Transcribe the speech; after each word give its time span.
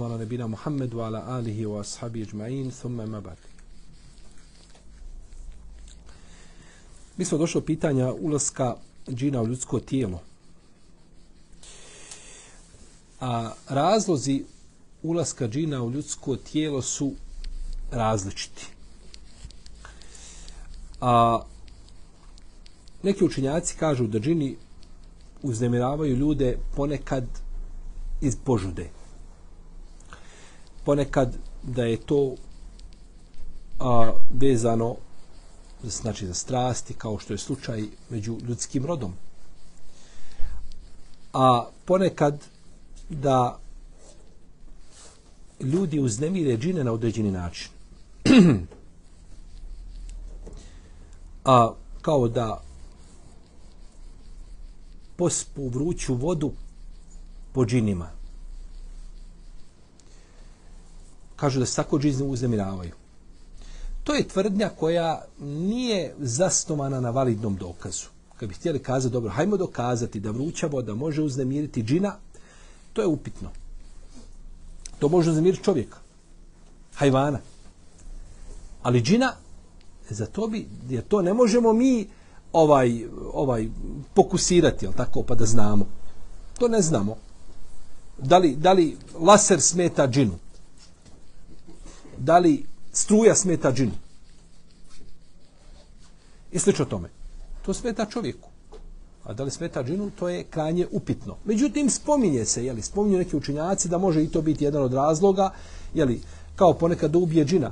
على 0.00 0.18
نبينا 0.24 0.46
محمد 0.46 0.94
وعلى 0.94 1.38
آله 1.38 1.66
وأصحابه 1.66 2.22
أجمعين 2.22 2.70
ثم 2.70 2.96
ما 2.96 3.20
بعد 3.20 3.36
Mi 7.18 7.24
smo 7.24 7.38
došli 7.38 7.60
do 7.60 7.66
pitanja 7.66 8.12
ulaska 8.12 8.76
džina 9.08 9.42
u 9.42 9.46
ljudsko 9.46 9.80
tijelo. 9.80 10.20
A 13.20 13.52
razlozi 13.68 14.44
ulaska 15.02 15.48
džina 15.48 15.82
u 15.82 15.90
ljudsko 15.90 16.36
tijelo 16.36 16.82
su 16.82 17.12
različiti. 17.90 18.66
A 21.00 21.42
neki 23.02 23.24
učinjaci 23.24 23.76
kažu 23.76 24.06
da 24.06 24.18
džini 24.18 24.56
uznemiravaju 25.42 26.16
ljude 26.16 26.58
ponekad 26.74 27.24
iz 28.20 28.36
požude 28.44 28.90
ponekad 30.83 31.37
da 31.63 31.83
je 31.83 31.97
to 31.97 32.35
a, 33.79 34.13
vezano 34.33 34.95
znači 35.83 36.27
za 36.27 36.33
strasti 36.33 36.93
kao 36.93 37.19
što 37.19 37.33
je 37.33 37.37
slučaj 37.37 37.83
među 38.09 38.37
ljudskim 38.47 38.85
rodom. 38.85 39.13
A 41.33 41.65
ponekad 41.85 42.45
da 43.09 43.59
ljudi 45.59 45.99
uznemire 45.99 46.57
džine 46.57 46.83
na 46.83 46.91
određeni 46.91 47.31
način. 47.31 47.69
A 51.45 51.73
kao 52.01 52.27
da 52.27 52.61
pospu 55.15 55.67
vruću 55.69 56.15
vodu 56.15 56.51
po 57.53 57.65
džinima. 57.65 58.20
Kažu 61.41 61.59
da 61.59 61.65
se 61.65 61.75
tako 61.75 61.99
džizne 61.99 62.25
uznemiravaju. 62.25 62.91
To 64.03 64.13
je 64.13 64.27
tvrdnja 64.27 64.69
koja 64.69 65.25
nije 65.39 66.13
zasnovana 66.19 66.99
na 67.01 67.09
validnom 67.09 67.55
dokazu. 67.55 68.13
Kad 68.37 68.49
bi 68.49 68.55
htjeli 68.55 68.79
kazati, 68.79 69.13
dobro, 69.13 69.31
hajmo 69.31 69.57
dokazati 69.57 70.19
da 70.19 70.31
vruća 70.31 70.67
voda 70.67 70.95
može 70.95 71.21
uznemiriti 71.21 71.83
džina, 71.83 72.15
to 72.93 73.01
je 73.01 73.07
upitno. 73.07 73.49
To 74.99 75.09
može 75.09 75.29
uznemiriti 75.29 75.63
čovjeka, 75.63 75.97
hajvana. 76.95 77.39
Ali 78.83 79.01
džina, 79.01 79.33
za 80.09 80.25
to 80.25 80.47
bi, 80.47 80.67
jer 80.89 81.03
to 81.03 81.21
ne 81.21 81.33
možemo 81.33 81.73
mi 81.73 82.07
ovaj, 82.53 83.05
ovaj 83.33 83.67
pokusirati, 84.13 84.85
jel 84.85 84.93
tako, 84.93 85.23
pa 85.23 85.35
da 85.35 85.45
znamo. 85.45 85.85
To 86.59 86.67
ne 86.67 86.81
znamo. 86.81 87.17
Da 88.17 88.37
li, 88.37 88.55
da 88.55 88.73
li 88.73 88.97
laser 89.19 89.61
smeta 89.61 90.07
džinu? 90.07 90.40
Da 92.21 92.37
li 92.37 92.65
struja 92.93 93.35
smeta 93.35 93.71
džinu. 93.73 93.91
I 96.51 96.59
slično 96.59 96.85
tome. 96.85 97.09
To 97.65 97.73
smeta 97.73 98.05
čovjeku. 98.05 98.49
A 99.23 99.33
da 99.33 99.43
li 99.43 99.51
smeta 99.51 99.83
džinu, 99.83 100.11
to 100.19 100.29
je 100.29 100.43
krajnje 100.43 100.87
upitno. 100.91 101.37
Međutim, 101.45 101.89
spominje 101.89 102.45
se, 102.45 102.65
jeli, 102.65 102.81
spominju 102.81 103.17
neki 103.17 103.35
učinjaci 103.35 103.89
da 103.89 103.97
može 103.97 104.23
i 104.23 104.27
to 104.27 104.41
biti 104.41 104.63
jedan 104.63 104.83
od 104.83 104.93
razloga, 104.93 105.49
jeli, 105.93 106.21
kao 106.55 106.73
ponekad 106.73 107.11
da 107.11 107.17
ubije 107.17 107.45
džina. 107.45 107.71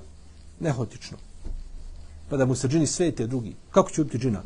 Nehotično. 0.59 1.17
Pa 2.29 2.37
da 2.37 2.45
mu 2.45 2.55
se 2.55 2.67
džini 2.67 2.87
svete 2.87 3.27
drugi. 3.27 3.55
Kako 3.71 3.91
će 3.91 4.01
ubiti 4.01 4.17
džina? 4.17 4.43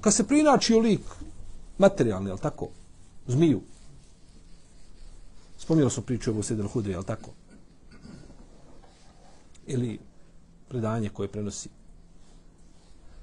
Kad 0.00 0.14
se 0.14 0.26
prinači 0.26 0.74
lik 0.74 1.00
materijalni, 1.78 2.30
jel 2.30 2.38
tako? 2.38 2.68
Zmiju. 3.26 3.60
spominjalo 5.58 5.90
sam 5.90 6.04
priču 6.04 6.38
o 6.38 6.42
Sedel 6.42 6.68
Hudri, 6.68 6.92
jel 6.92 7.02
tako? 7.02 7.30
Ili 9.70 9.98
predanje 10.68 11.08
koje 11.08 11.28
prenosi. 11.28 11.68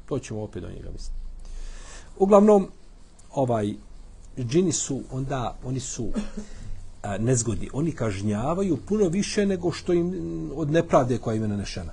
To 0.05 0.19
ćemo 0.19 0.41
opet 0.41 0.63
do 0.63 0.69
njega 0.69 0.89
misliti. 0.91 1.17
Uglavnom, 2.17 2.67
ovaj, 3.33 3.73
džini 4.37 4.71
su 4.71 5.01
onda, 5.11 5.57
oni 5.63 5.79
su 5.79 6.07
a, 7.01 7.17
nezgodni. 7.17 7.69
Oni 7.73 7.91
kažnjavaju 7.91 8.77
puno 8.87 9.09
više 9.09 9.45
nego 9.45 9.71
što 9.71 9.93
im 9.93 10.11
od 10.55 10.71
nepravde 10.71 11.17
koja 11.17 11.35
im 11.35 11.41
je 11.41 11.47
nanešena. 11.47 11.91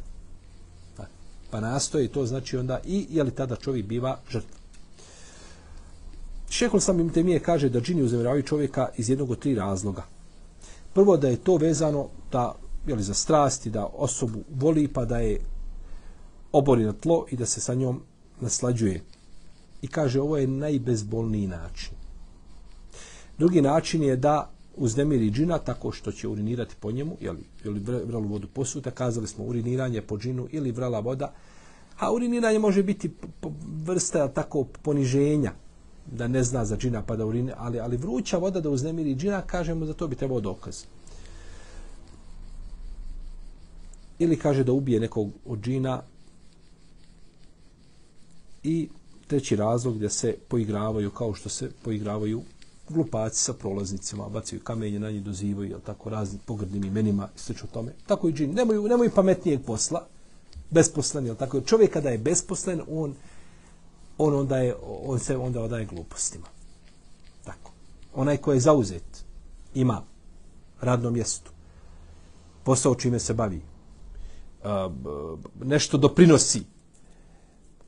Pa, 0.97 1.05
pa 1.51 1.61
nastoje 1.61 2.09
to 2.09 2.27
znači 2.27 2.57
onda 2.57 2.81
i 2.85 3.07
je 3.11 3.23
li 3.23 3.31
tada 3.31 3.57
čovjek 3.57 3.87
biva 3.87 4.19
žrtva. 4.31 4.59
Šehol 6.51 6.81
sam 6.81 7.01
im 7.01 7.11
temije 7.11 7.41
kaže 7.41 7.69
da 7.69 7.81
džini 7.81 8.03
uzemiravaju 8.03 8.43
čovjeka 8.43 8.89
iz 8.97 9.11
jednog 9.11 9.31
od 9.31 9.39
tri 9.39 9.55
razloga. 9.55 10.03
Prvo 10.95 11.17
da 11.17 11.29
je 11.29 11.37
to 11.37 11.57
vezano 11.57 12.09
da 12.33 12.55
jeli, 12.87 13.03
za 13.03 13.15
strasti, 13.15 13.71
da 13.71 13.87
osobu 13.87 14.39
voli 14.61 14.89
pa 14.89 15.05
da 15.05 15.19
je 15.19 15.41
obori 16.53 16.85
na 16.85 16.93
tlo 16.93 17.27
i 17.31 17.37
da 17.37 17.47
se 17.47 17.61
sa 17.61 17.75
njom 17.75 18.03
naslađuje. 18.41 19.03
I 19.83 19.89
kaže, 19.89 20.21
ovo 20.21 20.37
je 20.37 20.47
najbezbolniji 20.47 21.47
način. 21.47 21.95
Drugi 23.39 23.63
način 23.63 24.03
je 24.03 24.17
da 24.17 24.51
uznemiri 24.77 25.31
džina 25.31 25.59
tako 25.59 25.93
što 25.93 26.13
će 26.13 26.29
urinirati 26.29 26.75
po 26.81 26.93
njemu, 26.93 27.17
jeli, 27.21 27.45
ili 27.65 27.81
vralu 27.81 28.29
vodu 28.29 28.49
posuta, 28.49 28.91
kazali 28.91 29.27
smo 29.27 29.45
uriniranje 29.45 30.03
po 30.03 30.19
džinu 30.19 30.49
ili 30.51 30.73
vrala 30.73 31.01
voda, 31.01 31.33
a 31.99 32.13
uriniranje 32.13 32.59
može 32.59 32.83
biti 32.83 33.11
vrsta 33.85 34.29
tako 34.29 34.65
poniženja, 34.83 35.53
da 36.13 36.29
ne 36.29 36.43
zna 36.43 36.65
za 36.65 36.77
džina 36.77 37.03
pa 37.03 37.17
da 37.17 37.27
urinira, 37.27 37.57
ali, 37.59 37.81
ali 37.81 37.97
vruća 37.97 38.39
voda 38.39 38.61
da 38.61 38.71
uznemiri 38.71 39.15
džina, 39.15 39.43
kažemo 39.43 39.87
za 39.87 39.93
to 39.93 40.09
bi 40.09 40.17
trebao 40.17 40.41
dokaz. 40.41 40.85
Ili 44.19 44.39
kaže 44.39 44.65
da 44.65 44.73
ubije 44.73 45.01
nekog 45.01 45.31
od 45.47 45.61
džina 45.61 46.03
i 48.63 48.89
treći 49.27 49.57
razlog 49.57 49.95
gdje 49.95 50.11
se 50.11 50.37
poigravaju 50.49 51.11
kao 51.11 51.35
što 51.35 51.49
se 51.49 51.71
poigravaju 51.83 52.43
glupaci 52.89 53.41
sa 53.41 53.53
prolaznicima, 53.53 54.29
bacaju 54.29 54.61
kamenje 54.63 54.99
na 55.01 55.11
njih, 55.11 55.23
dozivaju, 55.23 55.71
jel 55.71 55.81
tako, 55.81 56.11
raznim 56.11 56.41
pogrdnim 56.47 56.85
imenima 56.85 57.29
i 57.37 57.39
slično 57.39 57.69
tome. 57.73 57.93
Tako 58.07 58.29
i 58.29 58.33
džini. 58.33 58.55
Nemaju, 58.55 58.89
nemaju 58.89 59.11
pametnijeg 59.15 59.65
posla, 59.67 60.07
besposlen, 60.71 61.27
jel 61.27 61.37
tako. 61.37 61.61
Čovjek 61.61 61.93
kada 61.93 62.11
je 62.11 62.19
besposlen, 62.19 62.81
on, 62.91 63.15
on, 64.19 64.35
onda 64.35 64.59
je, 64.59 64.75
on 64.83 65.19
se 65.19 65.37
onda 65.37 65.63
odaje 65.63 65.87
glupostima. 65.87 66.47
Tako. 67.45 67.73
Onaj 68.15 68.37
ko 68.37 68.53
je 68.53 68.61
zauzet, 68.61 69.25
ima 69.75 70.03
radno 70.81 71.11
mjesto, 71.11 71.51
posao 72.65 72.95
čime 72.95 73.19
se 73.19 73.35
bavi, 73.35 73.63
nešto 75.65 75.99
doprinosi. 75.99 76.63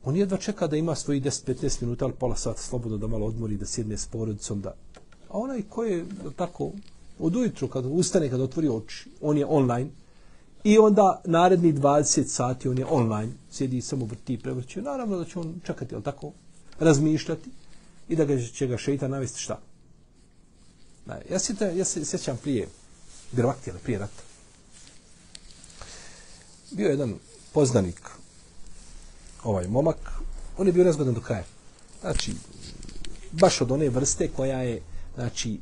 On 0.04 0.16
jedva 0.16 0.38
čeka 0.38 0.66
da 0.66 0.76
ima 0.76 0.94
svoji 0.94 1.20
10-15 1.20 1.82
minuta, 1.82 2.04
ali 2.04 2.14
pola 2.14 2.36
sata 2.36 2.62
slobodno 2.62 2.98
da 2.98 3.06
malo 3.06 3.26
odmori, 3.26 3.56
da 3.56 3.66
sjedne 3.66 3.98
s 3.98 4.06
porodicom. 4.06 4.60
Da... 4.60 4.74
A 5.28 5.38
onaj 5.38 5.62
ko 5.62 5.84
je 5.84 6.04
tako 6.36 6.72
od 7.18 7.36
ujutru, 7.36 7.68
kad 7.68 7.84
ustane, 7.86 8.30
kad 8.30 8.40
otvori 8.40 8.68
oči, 8.68 9.10
on 9.20 9.38
je 9.38 9.46
online. 9.46 9.90
I 10.64 10.78
onda 10.78 11.20
naredni 11.24 11.72
20 11.72 12.24
sati 12.24 12.68
on 12.68 12.78
je 12.78 12.86
online, 12.86 13.32
sjedi 13.50 13.80
samo 13.80 14.04
vrti 14.04 14.34
i 14.34 14.38
prevrće. 14.38 14.82
Naravno 14.82 15.18
da 15.18 15.24
će 15.24 15.38
on 15.38 15.60
čekati, 15.64 15.94
ali 15.94 16.04
tako, 16.04 16.32
razmišljati 16.78 17.50
i 18.08 18.16
da 18.16 18.24
ga 18.24 18.38
će 18.38 18.66
ga 18.66 18.76
šeita 18.76 19.08
navesti 19.08 19.40
šta. 19.40 19.60
Ja 21.30 21.38
se, 21.38 21.54
ja 21.76 21.84
se 21.84 22.04
sjećam 22.04 22.36
prije, 22.42 22.68
vjerovatno, 23.32 23.72
prije 23.82 23.98
rata 23.98 24.25
bio 26.70 26.88
jedan 26.88 27.14
poznanik, 27.52 28.10
ovaj 29.44 29.68
momak, 29.68 30.12
on 30.58 30.66
je 30.66 30.72
bio 30.72 30.84
nezgodan 30.84 31.14
do 31.14 31.20
kraja. 31.20 31.44
Znači, 32.00 32.32
baš 33.32 33.60
od 33.60 33.70
one 33.70 33.88
vrste 33.88 34.28
koja 34.28 34.62
je, 34.62 34.82
znači, 35.14 35.60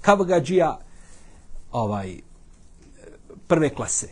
kavgađija 0.00 0.78
ovaj, 1.72 2.16
prve 3.46 3.74
klase. 3.74 4.08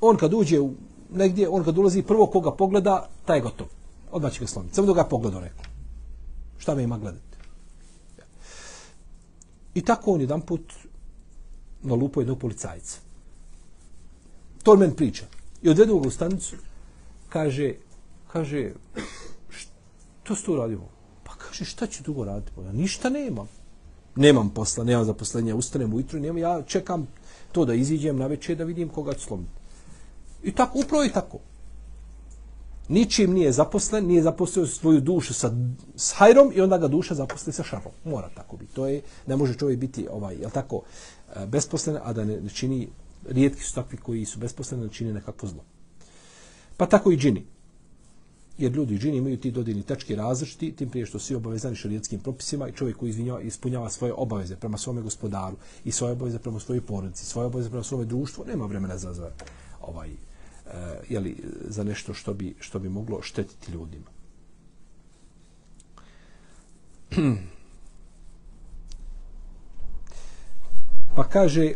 On 0.00 0.16
kad 0.16 0.34
uđe 0.34 0.60
u 0.60 0.74
negdje, 1.10 1.48
on 1.48 1.64
kad 1.64 1.78
ulazi 1.78 2.02
prvo 2.02 2.26
koga 2.26 2.50
pogleda, 2.50 3.08
taj 3.24 3.36
je 3.36 3.42
gotov. 3.42 3.66
Odmah 4.10 4.32
će 4.32 4.40
ga 4.40 4.46
slomiti. 4.46 4.74
Samo 4.74 4.86
da 4.86 4.92
ga 4.92 5.08
pogleda, 5.08 5.40
rekao. 5.40 5.64
Šta 6.58 6.74
me 6.74 6.82
ima 6.82 6.98
gledati? 6.98 7.36
I 9.74 9.82
tako 9.82 10.12
on 10.12 10.20
jedan 10.20 10.40
put 10.40 10.72
na 11.82 11.94
lupu 11.94 12.20
jednog 12.20 12.38
policajca 12.38 12.98
To 14.66 14.72
on 14.72 14.78
meni 14.78 14.96
priča. 14.96 15.24
I 15.66 15.70
odvedu 15.70 15.98
ga 15.98 16.08
u 16.08 16.10
stanicu, 16.10 16.56
kaže, 17.28 17.74
kaže, 18.32 18.70
što 20.22 20.36
si 20.36 20.44
tu? 20.44 20.80
Pa 21.24 21.32
kaže, 21.34 21.64
šta 21.64 21.86
ću 21.86 22.02
dugo 22.02 22.24
raditi? 22.24 22.52
Pa 22.56 22.62
ja 22.62 22.72
ništa 22.72 23.10
nemam. 23.10 23.48
Nemam 24.16 24.50
posla, 24.50 24.84
nemam 24.84 25.04
zaposlenja, 25.04 25.56
ustanem 25.56 25.94
ujutru, 25.94 26.20
nemam, 26.20 26.38
ja 26.38 26.62
čekam 26.62 27.08
to 27.52 27.64
da 27.64 27.74
iziđem 27.74 28.18
na 28.18 28.26
večer 28.26 28.56
da 28.56 28.64
vidim 28.64 28.88
koga 28.88 29.14
ću 29.14 29.20
slomiti. 29.20 29.50
I 30.42 30.52
tako, 30.52 30.78
upravo 30.78 31.04
i 31.04 31.12
tako. 31.12 31.38
Ničim 32.88 33.32
nije 33.32 33.52
zaposlen, 33.52 34.06
nije 34.06 34.22
zaposlio 34.22 34.66
svoju 34.66 35.00
dušu 35.00 35.34
sa, 35.34 35.50
s 35.96 36.12
hajrom 36.12 36.52
i 36.54 36.60
onda 36.60 36.78
ga 36.78 36.88
duša 36.88 37.14
zaposli 37.14 37.52
sa 37.52 37.62
šarom. 37.62 37.92
Mora 38.04 38.30
tako 38.34 38.56
biti. 38.56 38.74
To 38.74 38.86
je, 38.86 39.02
ne 39.26 39.36
može 39.36 39.54
čovjek 39.54 39.78
biti, 39.78 40.06
ovaj, 40.10 40.36
jel 40.36 40.50
tako, 40.50 40.82
e, 41.36 41.46
besposlen, 41.46 41.98
a 42.04 42.12
da 42.12 42.24
ne, 42.24 42.40
ne 42.40 42.50
čini, 42.50 42.88
rijetki 43.28 43.62
su 43.62 43.74
takvi 43.74 43.98
koji 43.98 44.24
su 44.24 44.38
besposleni, 44.38 44.84
da 44.84 44.92
čini 44.92 45.12
nekakvo 45.12 45.48
zlo. 45.48 45.64
Pa 46.76 46.86
tako 46.86 47.12
i 47.12 47.16
džini. 47.16 47.44
Jer 48.58 48.72
ljudi 48.72 48.94
i 48.94 48.98
džini 48.98 49.16
imaju 49.16 49.36
ti 49.36 49.50
dodini 49.50 49.82
tačke 49.82 50.16
različiti, 50.16 50.72
tim 50.72 50.90
prije 50.90 51.06
što 51.06 51.18
svi 51.18 51.34
obavezani 51.34 51.76
šarijetskim 51.76 52.20
propisima 52.20 52.68
i 52.68 52.72
čovjek 52.72 52.96
koji 52.96 53.10
izvinjava, 53.10 53.40
ispunjava 53.40 53.90
svoje 53.90 54.12
obaveze 54.12 54.56
prema 54.56 54.78
svome 54.78 55.02
gospodaru 55.02 55.56
i 55.84 55.92
svoje 55.92 56.12
obaveze 56.12 56.38
prema 56.38 56.60
svojoj 56.60 56.80
porodici, 56.80 57.26
svoje 57.26 57.46
obaveze 57.46 57.70
prema 57.70 57.84
svome 57.84 58.04
društvu, 58.04 58.44
nema 58.46 58.66
vremena 58.66 58.98
za, 58.98 59.12
za 59.12 59.30
ovaj, 59.80 60.08
eh, 60.08 60.14
uh, 60.66 60.72
jeli, 61.10 61.36
za 61.68 61.84
nešto 61.84 62.14
što 62.14 62.34
bi, 62.34 62.54
što 62.60 62.78
bi 62.78 62.88
moglo 62.88 63.22
štetiti 63.22 63.72
ljudima. 63.72 64.06
Pa 71.16 71.24
kaže, 71.24 71.72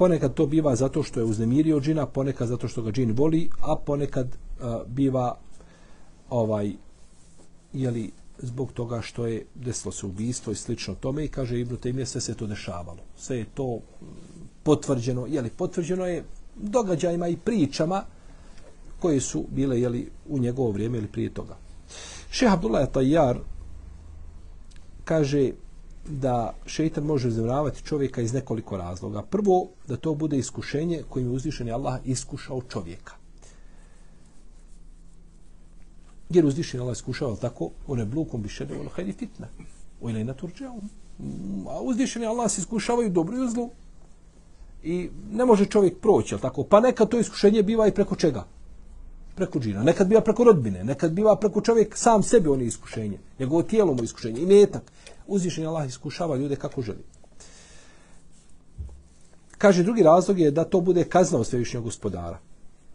ponekad 0.00 0.34
to 0.34 0.46
biva 0.46 0.76
zato 0.76 1.02
što 1.02 1.20
je 1.20 1.24
uznemirio 1.24 1.80
džina, 1.80 2.06
ponekad 2.06 2.48
zato 2.48 2.68
što 2.68 2.82
ga 2.82 2.90
džin 2.90 3.14
boli, 3.14 3.50
a 3.60 3.76
ponekad 3.76 4.26
uh, 4.28 4.66
biva 4.86 5.36
ovaj 6.30 6.72
jeli 7.72 8.10
zbog 8.38 8.72
toga 8.72 9.00
što 9.00 9.26
je 9.26 9.44
desilo 9.54 9.92
se 9.92 10.06
ubistvo 10.06 10.52
i 10.52 10.56
slično 10.56 10.94
tome 10.94 11.24
i 11.24 11.28
kaže 11.28 11.60
Ibn 11.60 11.76
Taymije 11.76 12.04
sve 12.04 12.20
se 12.20 12.34
to 12.34 12.46
dešavalo. 12.46 13.04
Sve 13.16 13.38
je 13.38 13.44
to 13.54 13.78
potvrđeno, 14.62 15.26
jeli 15.26 15.50
potvrđeno 15.50 16.06
je 16.06 16.24
događajima 16.56 17.28
i 17.28 17.36
pričama 17.36 18.02
koje 19.00 19.20
su 19.20 19.44
bile 19.50 19.80
jeli, 19.80 20.08
u 20.28 20.38
njegovo 20.38 20.70
vrijeme 20.70 20.98
ili 20.98 21.08
prije 21.08 21.34
toga. 21.34 21.56
Šeha 22.30 22.54
Abdullah 22.54 22.88
Tajjar 22.92 23.38
kaže 25.04 25.50
da 26.10 26.54
šeitan 26.66 27.04
može 27.04 27.30
zavravati 27.30 27.82
čovjeka 27.82 28.22
iz 28.22 28.32
nekoliko 28.32 28.76
razloga. 28.76 29.22
Prvo, 29.22 29.68
da 29.88 29.96
to 29.96 30.14
bude 30.14 30.38
iskušenje 30.38 31.02
kojim 31.08 31.28
je 31.28 31.34
uzvišen 31.34 31.72
Allah 31.72 32.00
iskušao 32.04 32.62
čovjeka. 32.68 33.12
Jer 36.30 36.46
uzvišen 36.46 36.80
Allah 36.80 36.96
iskušao 36.96 37.36
tako, 37.36 37.70
one 37.86 38.04
blukom 38.04 38.42
bi 38.42 38.48
šede, 38.48 38.80
ono 38.80 38.90
hajdi 38.90 39.12
fitna. 39.12 39.46
O 40.00 40.10
ili 40.10 40.24
na 40.24 40.34
turđeom. 40.34 40.80
A 41.68 41.80
uzvišen 41.80 42.24
Allah 42.24 42.50
se 42.50 42.60
iskušavaju 42.60 43.10
dobro 43.10 43.44
i 43.44 43.50
zlo. 43.50 43.68
I 44.82 45.10
ne 45.32 45.44
može 45.44 45.66
čovjek 45.66 46.00
proći, 46.00 46.34
ali 46.34 46.42
tako? 46.42 46.64
Pa 46.64 46.80
neka 46.80 47.04
to 47.04 47.18
iskušenje 47.18 47.62
biva 47.62 47.86
i 47.86 47.94
preko 47.94 48.16
čega? 48.16 48.44
Preko 49.40 49.60
džina. 49.60 49.82
Nekad 49.82 50.08
biva 50.08 50.20
preko 50.20 50.44
rodbine. 50.44 50.84
Nekad 50.84 51.12
biva 51.12 51.36
preko 51.36 51.60
čovjek 51.60 51.96
sam 51.96 52.22
sebi 52.22 52.48
on 52.48 52.60
iskušenje. 52.60 53.18
Njegovo 53.38 53.62
tijelo 53.62 53.94
mu 53.94 54.02
iskušenje. 54.04 54.40
I 54.40 54.46
metak. 54.46 54.92
Uzvišen 55.26 55.66
Allah 55.66 55.88
iskušava 55.88 56.36
ljude 56.36 56.56
kako 56.56 56.82
želi. 56.82 57.04
Kaže, 59.58 59.82
drugi 59.82 60.02
razlog 60.02 60.38
je 60.38 60.50
da 60.50 60.64
to 60.64 60.80
bude 60.80 61.04
kazna 61.04 61.38
od 61.38 61.46
svevišnjeg 61.46 61.82
gospodara. 61.82 62.38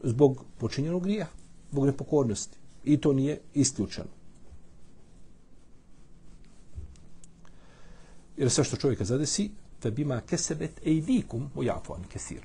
Zbog 0.03 0.43
počinjenog 0.57 1.03
grija. 1.03 1.27
Zbog 1.71 1.85
nepokornosti. 1.85 2.57
I 2.83 3.01
to 3.01 3.13
nije 3.13 3.41
isključeno. 3.53 4.09
Jer 8.37 8.51
sve 8.51 8.63
što 8.63 8.77
čovjeka 8.77 9.05
zadesi, 9.05 9.51
fe 9.81 9.91
bima 9.91 10.21
kesebet 10.21 10.81
ejdikum 10.85 11.49
u 11.55 11.63
jafuan 11.63 12.03
kesir. 12.13 12.41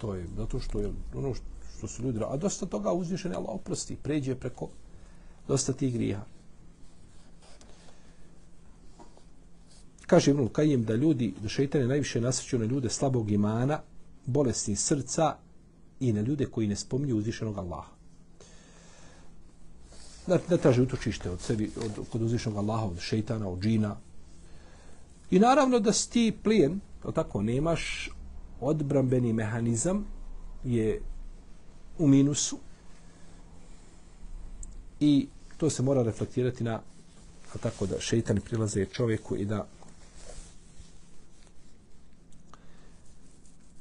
To 0.00 0.14
je 0.14 0.26
zato 0.36 0.60
što 0.60 0.80
je 0.80 0.90
ono 1.14 1.34
što 1.34 1.55
su 1.86 2.02
ljudi 2.02 2.20
a 2.28 2.36
dosta 2.36 2.66
toga 2.66 2.92
uzvišen 2.92 3.34
Allah 3.34 3.54
oprosti, 3.54 3.96
pređe 3.96 4.34
preko 4.34 4.68
dosta 5.48 5.72
tih 5.72 5.94
grija. 5.94 6.24
Kaže 10.06 10.30
Ibnul 10.30 10.48
Kajim 10.48 10.84
da 10.84 10.94
ljudi, 10.94 11.34
da 11.42 11.48
šeitane 11.48 11.86
najviše 11.86 12.20
nasreću 12.20 12.58
na 12.58 12.64
ljude 12.64 12.90
slabog 12.90 13.30
imana, 13.30 13.80
bolesti 14.26 14.76
srca 14.76 15.36
i 16.00 16.12
na 16.12 16.20
ljude 16.20 16.46
koji 16.46 16.68
ne 16.68 16.76
spominju 16.76 17.16
uzvišenog 17.16 17.58
Allaha. 17.58 17.90
Da 20.26 20.38
da 20.48 20.56
traže 20.56 20.82
utočište 20.82 21.30
od 21.30 21.40
sebi, 21.40 21.70
od, 21.84 22.08
kod 22.12 22.22
uzvišenog 22.22 22.58
Allaha, 22.58 22.86
od 22.86 23.00
šeitana, 23.00 23.48
od 23.48 23.60
džina, 23.60 23.96
I 25.30 25.38
naravno 25.38 25.78
da 25.80 25.92
si 25.92 26.10
ti 26.10 26.36
plijen, 26.42 26.80
o 27.04 27.12
tako, 27.12 27.42
nemaš 27.42 28.10
odbrambeni 28.60 29.32
mehanizam, 29.32 30.04
je 30.64 31.00
u 31.98 32.06
minusu 32.06 32.58
i 35.00 35.28
to 35.56 35.70
se 35.70 35.82
mora 35.82 36.02
reflektirati 36.02 36.64
na 36.64 36.80
a 37.54 37.58
tako 37.58 37.86
da 37.86 38.00
šeitan 38.00 38.40
prilaze 38.40 38.84
čovjeku 38.84 39.36
i 39.36 39.44
da 39.44 39.66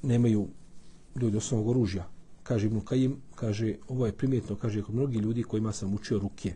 nemaju 0.02 0.48
ljudi 1.16 1.38
osnovnog 1.38 1.70
oružja. 1.70 2.08
Kaže 2.44 2.68
Ibn 2.68 2.80
Kajim, 2.80 3.18
kaže, 3.36 3.76
ovo 3.88 4.06
je 4.06 4.12
primjetno, 4.12 4.56
kaže, 4.56 4.82
kod 4.82 4.96
mnogi 4.96 5.18
ljudi 5.18 5.44
kojima 5.44 5.72
sam 5.72 5.94
učio 5.94 6.20
ruke. 6.20 6.54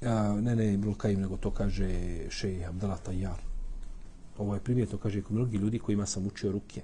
A, 0.00 0.40
ne, 0.40 0.56
ne, 0.56 0.74
Ibn 0.74 0.94
Kajim, 0.94 1.20
nego 1.20 1.36
to 1.36 1.50
kaže 1.50 1.90
šej 2.30 2.66
Abdala 2.66 2.96
Tajar. 2.96 3.49
Ovo 4.40 4.54
je 4.54 4.60
primjetno, 4.60 4.98
kaže, 4.98 5.22
kod 5.22 5.36
mnogi 5.36 5.56
ljudi 5.56 5.78
kojima 5.78 6.06
sam 6.06 6.26
učio 6.26 6.52
ruke. 6.52 6.82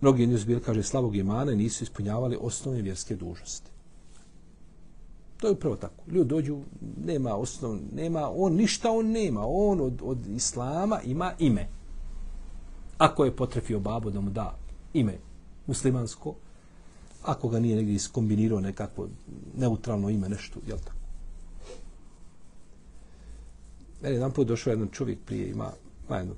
Mnogi 0.00 0.22
od 0.22 0.28
njih 0.28 0.46
bili, 0.46 0.60
kaže, 0.60 0.82
slavog 0.82 1.16
imana 1.16 1.52
i 1.52 1.56
nisu 1.56 1.84
ispunjavali 1.84 2.38
osnovne 2.40 2.82
vjerske 2.82 3.16
dužnosti. 3.16 3.70
To 5.40 5.46
je 5.46 5.52
upravo 5.52 5.76
tako. 5.76 6.02
Ljudi 6.06 6.28
dođu, 6.28 6.58
nema 7.04 7.34
osnov, 7.34 7.78
nema, 7.94 8.30
on 8.36 8.52
ništa 8.52 8.90
on 8.90 9.10
nema. 9.10 9.42
On 9.46 9.80
od, 9.80 10.02
od 10.04 10.26
islama 10.26 11.00
ima 11.04 11.32
ime. 11.38 11.68
Ako 12.98 13.24
je 13.24 13.36
potrefio 13.36 13.80
babo 13.80 14.10
da 14.10 14.20
mu 14.20 14.30
da 14.30 14.56
ime 14.92 15.18
muslimansko, 15.66 16.34
ako 17.22 17.48
ga 17.48 17.60
nije 17.60 17.76
negdje 17.76 17.94
iskombinirao 17.94 18.60
nekakvo 18.60 19.08
neutralno 19.56 20.10
ime, 20.10 20.28
nešto, 20.28 20.60
jel 20.66 20.78
tako? 20.78 21.03
Meni 24.04 24.16
jedan 24.16 24.32
put 24.32 24.48
došao 24.48 24.70
jedan 24.70 24.88
čovjek 24.88 25.18
prije, 25.26 25.50
ima, 25.50 25.70
ima 26.08 26.16
jedno, 26.16 26.34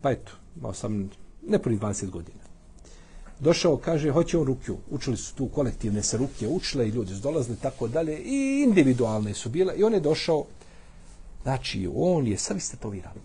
pa 0.00 0.10
eto, 0.10 0.32
imao 0.56 0.74
sam 0.74 1.10
nepuni 1.46 1.78
20 1.78 2.10
godina. 2.10 2.40
Došao, 3.40 3.76
kaže, 3.76 4.10
hoće 4.10 4.38
on 4.38 4.46
rukju. 4.46 4.76
Učili 4.90 5.16
su 5.16 5.34
tu 5.34 5.48
kolektivne 5.48 6.02
se 6.02 6.16
ruke, 6.16 6.48
učile 6.48 6.88
i 6.88 6.90
ljudi 6.90 7.14
su 7.14 7.20
dolazili 7.20 7.56
tako 7.56 7.88
dalje 7.88 8.18
i 8.18 8.64
individualne 8.66 9.34
su 9.34 9.48
bile. 9.48 9.74
I 9.76 9.84
on 9.84 9.94
je 9.94 10.00
došao, 10.00 10.44
znači, 11.42 11.90
on 11.94 12.26
je 12.26 12.38
sav 12.38 12.56
istetoviran. 12.56 13.16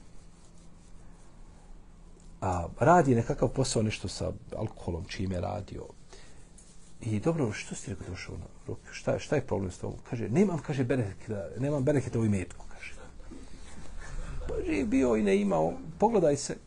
A 2.42 2.68
radi 2.80 3.16
nekakav 3.16 3.50
posao, 3.50 3.84
nešto 3.84 4.08
sa 4.08 4.32
alkoholom, 4.56 5.06
čime 5.06 5.36
je 5.36 5.42
radio. 5.42 5.95
I 7.06 7.20
dobro, 7.20 7.52
što 7.52 7.76
si 7.76 7.90
rekao 7.90 8.08
došao 8.10 8.38
na 8.38 8.46
ruku? 8.68 8.82
Šta, 8.92 9.20
šta 9.20 9.36
je 9.36 9.42
problem 9.42 9.72
s 9.72 9.78
tobom? 9.78 9.98
Kaže, 10.10 10.30
nemam, 10.30 10.60
kaže, 10.60 10.84
bereketa, 10.84 11.48
nemam 11.60 11.84
bereketa 11.84 12.20
u 12.20 12.26
imetku, 12.26 12.66
kaže. 12.74 12.94
Pa 14.48 14.54
Bože, 14.54 14.86
bio 14.86 15.16
i 15.16 15.24
ne 15.24 15.42
imao, 15.42 15.74
pogledaj 16.00 16.38
se, 16.38 16.58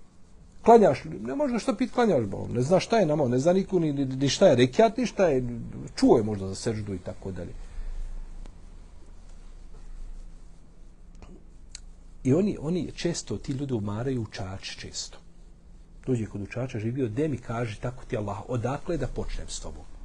klanjaš, 0.63 1.05
ne 1.21 1.35
možeš 1.35 1.63
što 1.63 1.77
pit 1.77 1.93
klanjaš, 1.93 2.25
bo, 2.25 2.49
ne 2.53 2.63
zna 2.63 2.81
šta 2.81 2.99
je 2.99 3.07
nama, 3.07 3.29
ne 3.29 3.39
zna 3.39 3.53
niku 3.53 3.81
ni, 3.81 3.93
ni 3.93 4.29
šta 4.29 4.47
je 4.47 4.57
rekiat, 4.57 4.97
ni 4.97 5.07
šta 5.07 5.27
je, 5.27 5.45
čuo 5.97 6.17
je 6.17 6.23
možda 6.23 6.49
za 6.49 6.55
seždu 6.55 6.95
i 6.95 6.99
tako 6.99 7.33
dalje. 7.33 7.53
I 12.25 12.35
oni, 12.35 12.57
oni 12.61 12.93
često, 12.93 13.39
ti 13.39 13.53
ljudi 13.53 13.75
umaraju 13.75 14.23
učač 14.23 14.77
često. 14.77 15.19
Dođe 16.07 16.27
kod 16.27 16.43
učača, 16.43 16.79
živio, 16.79 17.09
de 17.09 17.29
mi 17.29 17.39
kaže, 17.39 17.81
tako 17.81 18.05
ti 18.05 18.17
Allah, 18.17 18.39
odakle 18.49 18.97
da 18.97 19.07
počnem 19.07 19.49
s 19.49 19.61
tobom? 19.61 19.98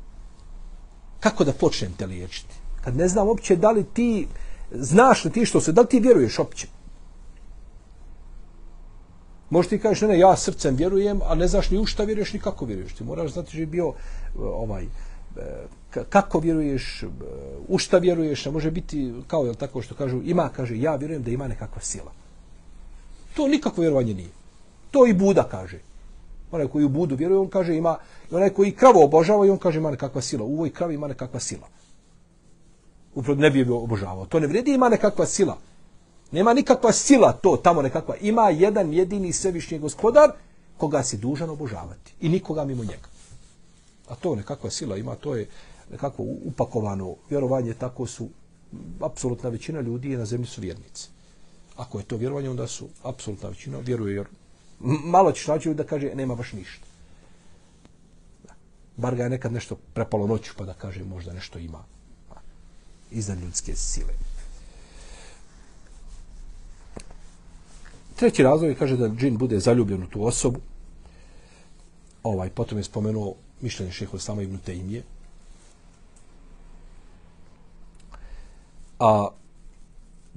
Kako 1.24 1.44
da 1.44 1.54
počnem 1.54 1.94
te 1.98 2.06
liječiti? 2.06 2.56
Kad 2.84 2.98
ne 2.98 3.08
znam 3.08 3.28
uopće 3.28 3.56
da 3.56 3.72
li 3.72 3.84
ti 3.94 4.28
znaš 4.72 5.26
li 5.26 5.32
ti 5.32 5.46
što 5.46 5.62
se, 5.62 5.72
da 5.72 5.82
li 5.82 5.88
ti 5.88 6.00
vjeruješ 6.00 6.40
uopće? 6.40 6.68
Možeš 9.50 9.70
ti 9.70 9.80
kažeš, 9.80 10.02
ne, 10.02 10.08
ne, 10.08 10.20
ja 10.20 10.36
srcem 10.38 10.76
vjerujem, 10.76 11.22
a 11.22 11.36
ne 11.36 11.48
znaš 11.48 11.70
ni 11.70 11.78
u 11.80 11.86
šta 11.86 12.04
vjeruješ, 12.04 12.34
ni 12.34 12.40
kako 12.40 12.66
vjeruješ. 12.66 12.94
Ti 12.94 13.04
moraš 13.04 13.32
znati 13.32 13.52
že 13.52 13.62
je 13.62 13.66
bio 13.66 13.94
ovaj, 14.38 14.86
kako 16.10 16.40
vjeruješ, 16.40 17.04
u 17.68 17.78
šta 17.78 17.98
vjeruješ, 17.98 18.46
ne 18.46 18.52
može 18.52 18.72
biti 18.72 19.14
kao, 19.28 19.46
jel 19.46 19.56
tako 19.56 19.82
što 19.82 19.96
kažu, 19.96 20.22
ima, 20.24 20.50
kaže, 20.50 20.80
ja 20.80 20.96
vjerujem 20.96 21.24
da 21.24 21.32
ima 21.32 21.48
nekakva 21.48 21.82
sila. 21.82 22.12
To 23.36 23.48
nikakvo 23.48 23.82
vjerovanje 23.82 24.14
nije. 24.14 24.30
To 24.92 25.08
i 25.08 25.14
Buda 25.14 25.44
kaže. 25.52 25.80
Onaj 26.54 26.68
koji 26.68 26.86
u 26.86 26.90
Budu 26.90 27.16
vjeruje, 27.16 27.40
on 27.40 27.50
kaže 27.50 27.76
ima, 27.76 27.98
i 28.32 28.36
onaj 28.36 28.50
koji 28.50 28.72
kravu 28.72 29.04
obožava 29.04 29.46
i 29.46 29.50
on 29.50 29.58
kaže 29.58 29.80
ima 29.80 29.92
nekakva 29.92 30.22
sila. 30.22 30.44
U 30.44 30.54
ovoj 30.54 30.70
kravi 30.70 30.96
ima 30.96 31.08
nekakva 31.08 31.40
sila. 31.40 31.68
Upravo 33.16 33.40
ne 33.40 33.50
bi 33.50 33.60
je 33.60 33.72
obožavao. 33.72 34.26
To 34.26 34.40
ne 34.40 34.48
vredi 34.48 34.74
ima 34.74 34.90
nekakva 34.90 35.26
sila. 35.26 35.58
Nema 36.32 36.54
nikakva 36.54 36.92
sila 36.92 37.32
to, 37.32 37.58
tamo 37.58 37.82
nekakva. 37.82 38.16
Ima 38.22 38.50
jedan 38.50 38.94
jedini 38.94 39.34
svevišnji 39.34 39.80
gospodar 39.80 40.32
koga 40.78 41.04
si 41.04 41.18
dužan 41.18 41.50
obožavati. 41.50 42.14
I 42.22 42.30
nikoga 42.30 42.66
mimo 42.66 42.84
njega. 42.84 43.08
A 44.10 44.16
to 44.16 44.36
nekakva 44.36 44.70
sila 44.70 44.98
ima, 44.98 45.16
to 45.16 45.36
je 45.36 45.48
nekako 45.92 46.24
upakovano 46.46 47.16
vjerovanje, 47.30 47.74
tako 47.74 48.08
su 48.08 48.30
apsolutna 49.02 49.50
većina 49.50 49.82
ljudi 49.82 50.18
na 50.18 50.26
zemlji 50.26 50.48
su 50.48 50.62
vjernici. 50.62 51.10
Ako 51.76 51.98
je 51.98 52.06
to 52.06 52.18
vjerovanje, 52.18 52.50
onda 52.50 52.68
su 52.68 52.88
apsolutna 53.04 53.50
većina 53.50 53.80
vjeruje, 53.80 54.16
jer 54.16 54.28
malo 54.80 55.32
ćeš 55.32 55.48
naći 55.48 55.74
da 55.74 55.84
kaže 55.84 56.16
nema 56.16 56.36
baš 56.36 56.54
ništa. 56.54 56.86
Da. 58.44 58.54
Bar 58.98 59.16
ga 59.16 59.24
je 59.24 59.30
nekad 59.30 59.54
nešto 59.54 59.76
prepalo 59.94 60.28
noću 60.28 60.54
pa 60.58 60.66
da 60.66 60.74
kaže 60.74 61.04
možda 61.04 61.34
nešto 61.34 61.60
ima 61.60 61.84
a, 62.32 62.36
iznad 63.12 63.40
ljudske 63.40 63.76
sile. 63.76 64.14
Treći 68.16 68.44
razlog 68.44 68.70
je 68.70 68.76
kaže 68.76 68.98
da 68.98 69.10
džin 69.10 69.38
bude 69.38 69.60
zaljubljen 69.60 70.04
u 70.04 70.08
tu 70.08 70.26
osobu. 70.26 70.60
Ovaj, 72.24 72.50
potom 72.50 72.78
je 72.78 72.84
spomenuo 72.84 73.36
mišljenje 73.62 73.92
šeho 73.92 74.18
Islama 74.18 74.42
ibn 74.42 74.58
Tejmije. 74.58 75.04
A 79.00 79.30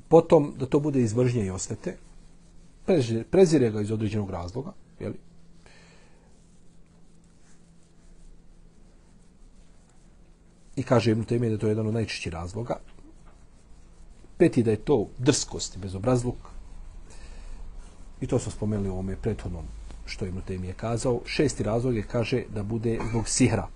potom 0.09 0.55
da 0.59 0.66
to 0.66 0.81
bude 0.81 1.00
izvržnje 1.00 1.47
i 1.47 1.50
osvete. 1.50 1.97
Prezire, 2.87 3.25
prezire 3.25 3.71
ga 3.71 3.81
iz 3.81 3.90
određenog 3.90 4.31
razloga. 4.31 4.73
je 5.00 5.09
li? 5.09 5.19
I 10.76 10.83
kaže 10.83 11.11
Ibn 11.11 11.25
Tejmije 11.25 11.57
da 11.57 11.66
je 11.66 11.71
jedan 11.71 11.87
od 11.87 11.95
najčešćih 11.95 12.33
razloga. 12.33 12.76
Peti 14.38 14.62
da 14.62 14.71
je 14.71 14.76
to 14.76 15.09
drskost 15.19 15.76
i 15.76 15.78
bezobrazluk. 15.78 16.37
I 18.21 18.26
to 18.26 18.38
smo 18.38 18.52
spomenuli 18.52 18.88
u 18.88 18.93
ovome 18.93 19.16
prethodnom 19.16 19.64
što 20.07 20.25
je 20.25 20.28
Ibn 20.28 20.40
Tejmije 20.40 20.75
kazao. 20.75 21.21
Šesti 21.26 21.62
razlog 21.62 21.97
je 21.97 22.02
kaže 22.02 22.45
da 22.55 22.62
bude 22.62 22.99
zbog 23.11 23.28
sihra. 23.28 23.69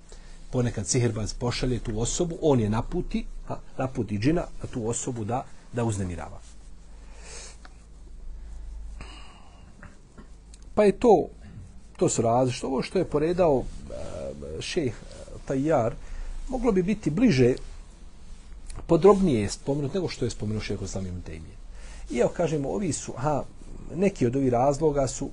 Ponekad 0.53 0.87
sihirbaz 0.87 1.35
pošalje 1.35 1.79
tu 1.79 2.01
osobu, 2.01 2.39
on 2.43 2.61
je 2.61 2.71
naputi, 2.71 3.25
a, 3.49 3.57
naputi 3.79 4.19
džina, 4.19 4.45
a 4.63 4.67
tu 4.67 4.89
osobu 4.89 5.25
da, 5.25 5.45
da 5.73 5.85
uznemirava. 5.85 6.41
Pa 10.75 10.85
je 10.85 10.93
to, 10.93 11.29
to 11.97 12.09
su 12.09 12.23
različite. 12.23 12.67
Ovo 12.67 12.83
što 12.83 12.99
je 12.99 13.05
poredao 13.05 13.65
eh, 13.65 14.61
šejh 14.61 14.95
eh, 14.95 15.15
Tajar, 15.45 15.95
moglo 16.49 16.73
bi 16.73 16.83
biti 16.83 17.11
bliže, 17.11 17.55
podrobnije 18.87 19.49
spomenut 19.49 19.95
nego 19.95 20.09
što 20.09 20.25
je 20.25 20.31
spomenuo 20.31 20.61
šejh 20.61 20.83
Oslam 20.83 21.07
ibn 21.07 21.21
Tejmije. 21.23 21.57
I 22.11 22.19
evo 22.19 22.31
kažemo, 22.37 22.69
ovi 22.69 22.93
su, 22.93 23.13
aha, 23.17 23.45
neki 23.95 24.27
od 24.27 24.37
ovih 24.37 24.49
razloga 24.49 25.07
su 25.07 25.31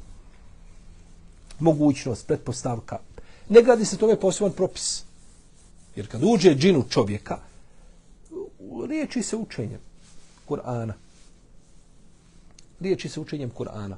mogućnost, 1.60 2.28
pretpostavka. 2.28 3.00
Ne 3.50 3.64
gradi 3.64 3.86
se 3.86 3.98
tome 3.98 4.20
poseban 4.20 4.52
propis. 4.52 5.04
Jer 5.96 6.08
kad 6.08 6.24
uđe 6.24 6.56
džinu 6.56 6.84
čovjeka, 6.90 7.40
riječi 8.88 9.24
se 9.24 9.36
učenjem 9.36 9.80
Kur'ana. 10.48 10.94
Riječi 12.80 13.10
se 13.10 13.20
učenjem 13.20 13.52
Kur'ana. 13.52 13.96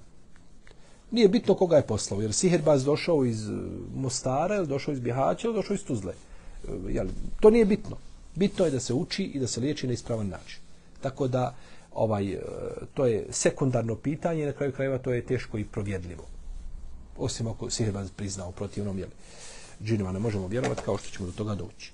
Nije 1.11 1.27
bitno 1.27 1.55
koga 1.55 1.75
je 1.75 1.87
poslao, 1.87 2.21
jer 2.21 2.33
Siherbaz 2.33 2.85
došao 2.85 3.25
iz 3.25 3.49
e, 3.49 3.53
Mostara, 3.95 4.55
ili 4.55 4.67
došao 4.67 4.91
iz 4.91 4.99
Bihaća, 4.99 5.47
ili 5.47 5.55
došao 5.55 5.73
iz 5.73 5.83
Tuzle. 5.83 6.13
E, 6.13 6.71
jel, 6.89 7.07
to 7.39 7.49
nije 7.49 7.65
bitno. 7.65 7.97
Bitno 8.35 8.65
je 8.65 8.71
da 8.71 8.79
se 8.79 8.93
uči 8.93 9.23
i 9.23 9.39
da 9.39 9.47
se 9.47 9.61
liječi 9.61 9.87
na 9.87 9.93
ispravan 9.93 10.27
način. 10.27 10.59
Tako 11.01 11.27
da, 11.27 11.55
ovaj, 11.93 12.33
e, 12.33 12.39
to 12.93 13.05
je 13.05 13.25
sekundarno 13.29 13.95
pitanje, 13.95 14.45
na 14.45 14.51
kraju 14.51 14.71
krajeva 14.71 14.97
to 14.97 15.13
je 15.13 15.25
teško 15.25 15.57
i 15.57 15.65
provjedljivo. 15.65 16.23
Osim 17.17 17.47
ako 17.47 17.69
Siherbaz 17.69 18.09
priznao 18.15 18.51
protivnom, 18.51 18.99
jel, 18.99 19.09
džinima 19.83 20.11
ne 20.11 20.19
možemo 20.19 20.47
vjerovati, 20.47 20.81
kao 20.85 20.97
što 20.97 21.09
ćemo 21.09 21.25
do 21.25 21.33
toga 21.33 21.55
doći. 21.55 21.91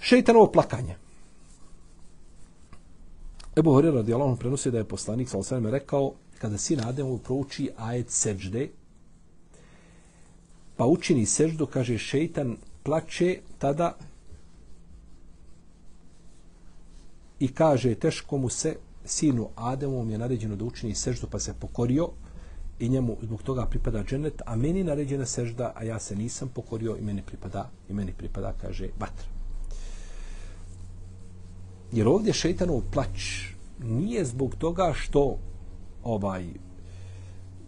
Šeitanovo 0.00 0.46
plakanje. 0.52 0.96
Ebu 3.56 3.72
Horir 3.72 3.94
radijallahu 3.94 4.30
anhu 4.30 4.40
prenosi 4.40 4.70
da 4.70 4.78
je 4.78 4.84
poslanik 4.84 5.28
sa 5.28 5.58
rekao 5.70 6.12
kada 6.40 6.58
sin 6.58 6.80
Ademovu 6.80 7.18
prouči 7.18 7.70
ajet 7.76 8.10
seđde 8.10 8.68
pa 10.76 10.86
učini 10.86 11.26
seždu, 11.26 11.66
kaže 11.66 11.98
šeitan 11.98 12.56
plače 12.82 13.38
tada 13.58 13.96
i 17.40 17.48
kaže 17.48 17.94
teško 17.94 18.38
mu 18.38 18.48
se 18.48 18.76
sinu 19.04 19.48
Ademovom 19.56 20.10
je 20.10 20.18
naređeno 20.18 20.56
da 20.56 20.64
učini 20.64 20.94
seždu 20.94 21.26
pa 21.30 21.38
se 21.38 21.54
pokorio 21.60 22.08
i 22.78 22.88
njemu 22.88 23.16
zbog 23.22 23.42
toga 23.42 23.66
pripada 23.66 24.04
dženet, 24.04 24.42
a 24.46 24.56
meni 24.56 24.84
naređena 24.84 25.26
sežda, 25.26 25.72
a 25.76 25.84
ja 25.84 25.98
se 25.98 26.16
nisam 26.16 26.48
pokorio 26.48 26.96
i 26.96 27.02
meni 27.02 27.22
pripada, 27.22 27.68
i 27.88 27.92
meni 27.92 28.12
pripada, 28.12 28.54
kaže, 28.60 28.88
vatra. 29.00 29.26
Jer 31.92 32.08
ovdje 32.08 32.32
šeitanov 32.32 32.82
plać 32.92 33.20
nije 33.84 34.24
zbog 34.24 34.54
toga 34.54 34.92
što 34.96 35.38
ovaj 36.04 36.46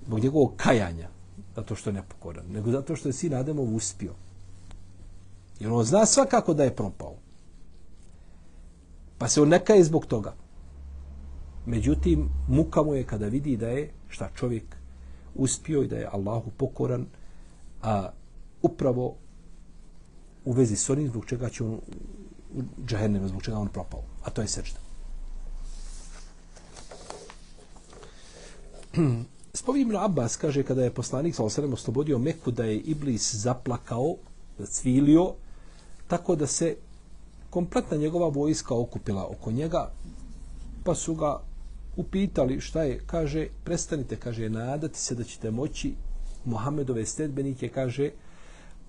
zbog 0.07 0.21
njegovog 0.21 0.53
kajanja 0.57 1.09
zato 1.57 1.75
što 1.75 1.91
je 1.91 1.95
nepokoran, 1.95 2.45
nego 2.53 2.71
zato 2.71 2.97
što 2.97 3.09
je 3.09 3.12
sin 3.12 3.35
Ademov 3.35 3.75
uspio. 3.75 4.15
Jer 5.61 5.73
on 5.73 5.85
zna 5.85 6.07
svakako 6.07 6.55
da 6.55 6.65
je 6.65 6.77
propao. 6.77 7.15
Pa 9.19 9.29
se 9.29 9.43
on 9.43 9.49
neka 9.49 9.75
je 9.75 9.85
zbog 9.85 10.07
toga. 10.07 10.35
Međutim, 11.67 12.29
muka 12.49 12.83
mu 12.83 12.95
je 12.95 13.05
kada 13.05 13.27
vidi 13.27 13.57
da 13.57 13.69
je 13.69 13.91
šta 14.09 14.31
čovjek 14.35 14.77
uspio 15.35 15.83
i 15.83 15.89
da 15.89 15.97
je 15.97 16.09
Allahu 16.12 16.51
pokoran, 16.51 17.07
a 17.83 18.11
upravo 18.62 19.15
u 20.45 20.53
vezi 20.53 20.77
s 20.77 20.91
onim 20.91 21.09
zbog 21.09 21.27
čega 21.27 21.49
će 21.49 21.65
on 21.65 21.81
u 22.55 22.62
džahennem, 22.87 23.29
zbog 23.29 23.43
čega 23.43 23.59
on 23.59 23.69
propao. 23.69 24.03
A 24.25 24.31
to 24.31 24.43
je 24.43 24.49
srđda. 24.49 24.82
Spominjeno 29.55 29.99
Abbas 29.99 30.37
kaže 30.37 30.63
kada 30.63 30.85
je 30.85 30.91
poslanik 30.91 31.35
sa 31.35 31.45
osrem 31.45 31.73
oslobodio 31.73 32.19
Meku 32.19 32.51
da 32.51 32.65
je 32.65 32.77
Iblis 32.77 33.35
zaplakao, 33.35 34.17
cvilio, 34.65 35.33
tako 36.09 36.37
da 36.37 36.47
se 36.47 36.77
kompletna 37.51 37.97
njegova 37.97 38.29
vojska 38.29 38.75
okupila 38.75 39.27
oko 39.27 39.51
njega, 39.51 39.91
pa 40.85 40.95
su 40.95 41.15
ga 41.15 41.41
upitali 41.97 42.61
šta 42.61 42.83
je, 42.83 43.01
kaže, 43.07 43.49
prestanite, 43.65 44.17
kaže, 44.17 44.49
nadati 44.51 44.99
se 44.99 45.15
da 45.15 45.25
ćete 45.25 45.51
moći 45.51 45.95
Mohamedove 46.45 47.07
stedbenike, 47.07 47.69
kaže, 47.69 48.11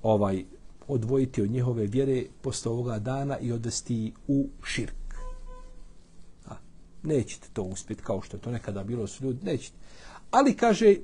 ovaj, 0.04 0.44
odvojiti 0.88 1.42
od 1.42 1.52
njihove 1.52 1.88
vjere 1.88 2.24
posle 2.42 2.72
ovoga 2.72 3.00
dana 3.00 3.40
i 3.40 3.52
odvesti 3.52 4.14
u 4.28 4.48
širk. 4.64 5.03
Nećete 7.04 7.48
to 7.54 7.64
uspjeti 7.64 8.04
kao 8.04 8.22
što 8.22 8.38
je 8.38 8.42
to 8.42 8.52
nekada 8.52 8.84
bilo 8.84 9.08
su 9.08 9.24
ljudi, 9.24 9.46
nećete. 9.46 9.76
Ali, 10.32 10.58
kaže, 10.58 10.96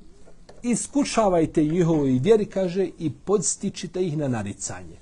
iskušavajte 0.64 1.64
njihovoj 1.64 2.20
vjeri, 2.24 2.46
kaže, 2.46 2.90
i 3.00 3.12
podstičite 3.26 4.06
ih 4.06 4.18
na 4.18 4.28
naricanje. 4.28 4.98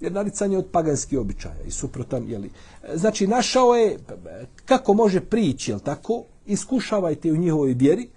Jer 0.00 0.12
naricanje 0.12 0.58
od 0.58 0.66
paganskih 0.72 1.18
običaja 1.18 1.62
i 1.66 1.70
suprotan, 1.70 2.28
jeli. 2.28 2.50
Znači, 2.94 3.26
našao 3.26 3.74
je 3.74 3.98
kako 4.64 4.94
može 4.94 5.20
prići, 5.20 5.70
jel 5.70 5.80
tako? 5.80 6.24
Iskušavajte 6.46 7.32
u 7.32 7.36
njihovoj 7.36 7.72
vjeri, 7.72 8.08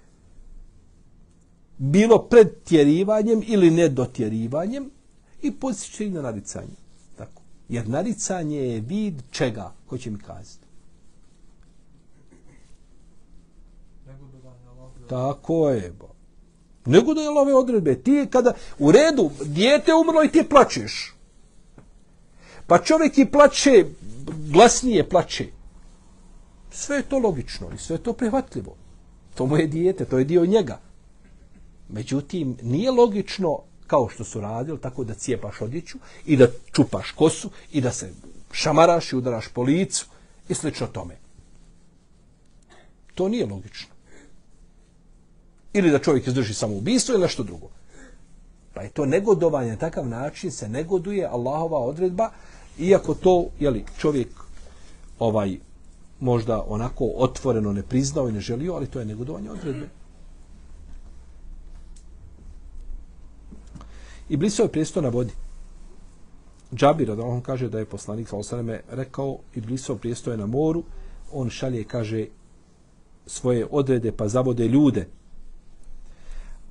bilo 1.77 2.17
pred 2.17 2.47
tjerivanjem 2.63 3.43
ili 3.47 3.71
nedotjerivanjem 3.71 4.91
i 5.41 5.51
podstiče 5.51 6.05
ih 6.05 6.13
na 6.13 6.21
naricanje. 6.21 6.77
Tako. 7.17 7.41
Jer 7.69 7.89
naricanje 7.89 8.57
je 8.57 8.81
vid 8.81 9.21
čega? 9.31 9.73
Ko 9.87 9.97
će 9.97 10.11
mi 10.11 10.17
kazati? 10.17 10.68
Tako 15.09 15.69
je, 15.69 15.91
bo. 15.99 16.09
Nego 16.85 17.13
da 17.13 17.21
je 17.21 17.29
ove 17.29 17.53
odredbe. 17.53 17.95
Ti 17.95 18.11
je 18.11 18.29
kada 18.29 18.53
u 18.79 18.91
redu, 18.91 19.31
dijete 19.45 19.93
umrlo 19.93 20.23
i 20.23 20.31
ti 20.31 20.43
plačeš. 20.49 21.15
Pa 22.67 22.77
čovjek 22.77 23.17
i 23.17 23.25
plače, 23.25 23.85
glasnije 24.51 25.09
plače. 25.09 25.47
Sve 26.71 26.97
je 26.97 27.03
to 27.03 27.19
logično 27.19 27.67
i 27.75 27.77
sve 27.77 27.95
je 27.95 28.03
to 28.03 28.13
prihvatljivo. 28.13 28.75
To 29.35 29.45
mu 29.45 29.57
je 29.57 29.67
dijete, 29.67 30.05
to 30.05 30.19
je 30.19 30.25
dio 30.25 30.45
njega. 30.45 30.79
Međutim, 31.89 32.57
nije 32.61 32.91
logično 32.91 33.59
kao 33.87 34.09
što 34.09 34.23
su 34.23 34.41
radili, 34.41 34.81
tako 34.81 35.03
da 35.03 35.13
cijepaš 35.13 35.61
odjeću 35.61 35.97
i 36.25 36.37
da 36.37 36.47
čupaš 36.71 37.11
kosu 37.11 37.49
i 37.71 37.81
da 37.81 37.91
se 37.91 38.13
šamaraš 38.51 39.13
i 39.13 39.15
udaraš 39.15 39.47
po 39.47 39.61
licu 39.61 40.05
i 40.49 40.53
slično 40.53 40.87
tome. 40.87 41.17
To 43.15 43.29
nije 43.29 43.45
logično. 43.45 43.88
Ili 45.73 45.91
da 45.91 45.99
čovjek 45.99 46.27
izdrži 46.27 46.53
samoubistvo 46.53 47.13
ili 47.13 47.21
nešto 47.21 47.43
drugo. 47.43 47.69
Pa 48.73 48.81
je 48.81 48.89
to 48.89 49.05
negodovanje, 49.05 49.69
na 49.69 49.77
takav 49.77 50.07
način 50.07 50.51
se 50.51 50.69
negoduje 50.69 51.25
Allahova 51.25 51.77
odredba, 51.77 52.31
iako 52.79 53.13
to, 53.13 53.47
jeli, 53.59 53.85
čovjek 53.97 54.27
ovaj 55.19 55.57
možda 56.19 56.63
onako 56.67 57.05
otvoreno 57.15 57.73
ne 57.73 57.83
priznao 57.83 58.29
i 58.29 58.31
ne 58.31 58.39
želio, 58.39 58.73
ali 58.73 58.87
to 58.87 58.99
je 58.99 59.05
negodovanje 59.05 59.51
odredbe. 59.51 59.89
I 64.29 64.37
blisao 64.37 64.63
je 64.63 64.71
prijesto 64.71 65.01
na 65.01 65.09
vodi. 65.09 65.33
Džabir, 66.73 67.15
da 67.15 67.23
on 67.23 67.41
kaže 67.41 67.69
da 67.69 67.79
je 67.79 67.85
poslanik 67.85 68.29
sa 68.29 68.37
osaneme 68.37 68.81
rekao 68.91 69.37
i 69.55 69.61
blisao 69.61 69.95
prijesto 69.95 70.31
je 70.31 70.37
na 70.37 70.45
moru, 70.45 70.83
on 71.31 71.49
šalje, 71.49 71.83
kaže, 71.83 72.27
svoje 73.25 73.67
odrede 73.71 74.11
pa 74.11 74.27
zavode 74.27 74.67
ljude 74.67 75.07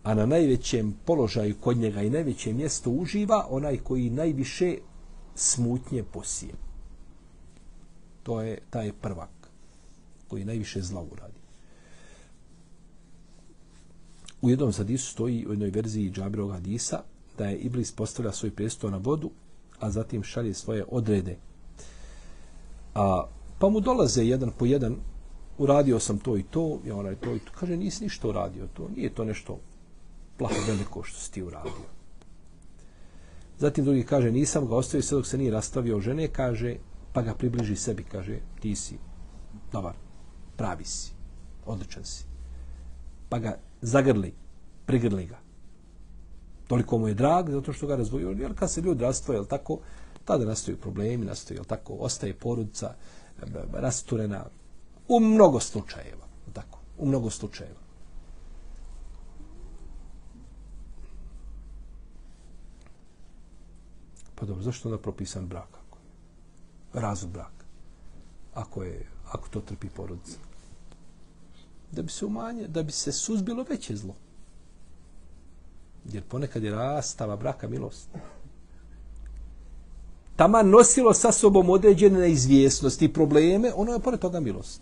a 0.08 0.14
na 0.14 0.26
najvećem 0.26 0.94
položaju 1.04 1.54
kod 1.60 1.76
njega 1.76 2.02
i 2.02 2.10
najveće 2.10 2.52
mjesto 2.52 2.90
uživa 2.90 3.46
onaj 3.50 3.76
koji 3.76 4.10
najviše 4.10 4.76
smutnje 5.34 6.02
posije. 6.02 6.52
To 8.22 8.40
je 8.40 8.58
taj 8.70 8.92
prvak 8.92 9.50
koji 10.28 10.44
najviše 10.44 10.82
zla 10.82 11.02
uradi. 11.12 11.40
U 14.42 14.50
jednom 14.50 14.72
hadisu 14.72 15.12
stoji 15.12 15.46
u 15.46 15.50
jednoj 15.50 15.70
verziji 15.70 16.10
Džabirog 16.10 16.52
hadisa 16.52 17.02
da 17.38 17.46
je 17.46 17.58
Iblis 17.58 17.92
postavlja 17.92 18.32
svoj 18.32 18.50
presto 18.50 18.90
na 18.90 18.96
vodu, 18.96 19.30
a 19.80 19.90
zatim 19.90 20.22
šalje 20.22 20.54
svoje 20.54 20.84
odrede. 20.88 21.36
A, 22.94 23.26
pa 23.58 23.68
mu 23.68 23.80
dolaze 23.80 24.24
jedan 24.24 24.52
po 24.58 24.66
jedan, 24.66 24.96
uradio 25.58 26.00
sam 26.00 26.18
to 26.18 26.36
i 26.36 26.42
to, 26.42 26.80
ja 26.86 26.96
onaj 26.96 27.14
to 27.14 27.34
i 27.34 27.38
to. 27.38 27.52
Kaže, 27.54 27.76
nisi 27.76 28.04
ništa 28.04 28.28
uradio 28.28 28.66
to, 28.74 28.88
nije 28.96 29.14
to 29.14 29.24
nešto 29.24 29.58
plaho 30.38 30.54
veliko 30.68 31.02
što 31.02 31.20
si 31.20 31.32
ti 31.32 31.42
uradio. 31.42 31.98
Zatim 33.58 33.84
drugi 33.84 34.02
kaže, 34.02 34.30
nisam 34.32 34.68
ga 34.68 34.76
ostavio 34.76 35.02
sve 35.02 35.16
dok 35.16 35.26
se 35.26 35.38
nije 35.38 35.50
rastavio 35.50 36.00
žene, 36.00 36.28
kaže, 36.28 36.76
pa 37.12 37.22
ga 37.22 37.34
približi 37.34 37.76
sebi, 37.76 38.04
kaže, 38.04 38.38
ti 38.60 38.76
si 38.76 38.98
dobar, 39.72 39.94
pravi 40.56 40.84
si, 40.84 41.12
odličan 41.66 42.04
si. 42.04 42.24
Pa 43.28 43.38
ga 43.38 43.58
zagrli, 43.80 44.34
prigrli 44.86 45.26
ga. 45.26 45.38
Toliko 46.66 46.98
mu 46.98 47.08
je 47.08 47.14
drag, 47.14 47.50
zato 47.50 47.72
što 47.72 47.86
ga 47.86 47.96
razvojio, 47.96 48.30
jer 48.30 48.54
kad 48.58 48.70
se 48.70 48.80
ljudi 48.80 49.02
rastvoje, 49.02 49.36
jel 49.36 49.46
tako, 49.46 49.78
tada 50.24 50.44
nastaju 50.44 50.76
problemi, 50.76 51.26
nastaju, 51.26 51.58
jel 51.58 51.64
tako, 51.64 51.94
ostaje 51.94 52.34
porodica 52.34 52.94
eh, 52.94 53.44
rasturena 53.72 54.44
u 55.08 55.20
mnogo 55.20 55.60
slučajeva, 55.60 56.26
tako, 56.52 56.78
u 56.98 57.06
mnogo 57.06 57.30
slučajeva. 57.30 57.87
Pa 64.40 64.46
dobro, 64.46 64.62
zašto 64.62 64.88
onda 64.88 65.02
propisan 65.02 65.46
brak? 65.46 65.68
Ako 65.78 65.98
je? 65.98 67.28
Brak. 67.32 67.52
Ako, 68.54 68.82
je, 68.82 69.06
ako 69.30 69.48
to 69.48 69.60
trpi 69.60 69.88
porodica. 69.88 70.38
Da 71.92 72.02
bi 72.02 72.10
se 72.10 72.26
umanje, 72.26 72.68
da 72.68 72.82
bi 72.82 72.92
se 72.92 73.12
suzbilo 73.12 73.64
veće 73.70 73.96
zlo. 73.96 74.14
Jer 76.12 76.22
ponekad 76.22 76.62
je 76.62 76.70
rastava 76.70 77.36
braka 77.36 77.68
milost. 77.68 78.08
Tama 80.36 80.62
nosilo 80.62 81.14
sa 81.14 81.32
sobom 81.32 81.70
određene 81.70 82.18
neizvjesnosti 82.18 83.04
i 83.04 83.12
probleme, 83.12 83.72
ono 83.76 83.92
je 83.92 84.00
pored 84.00 84.20
toga 84.20 84.40
milost. 84.40 84.80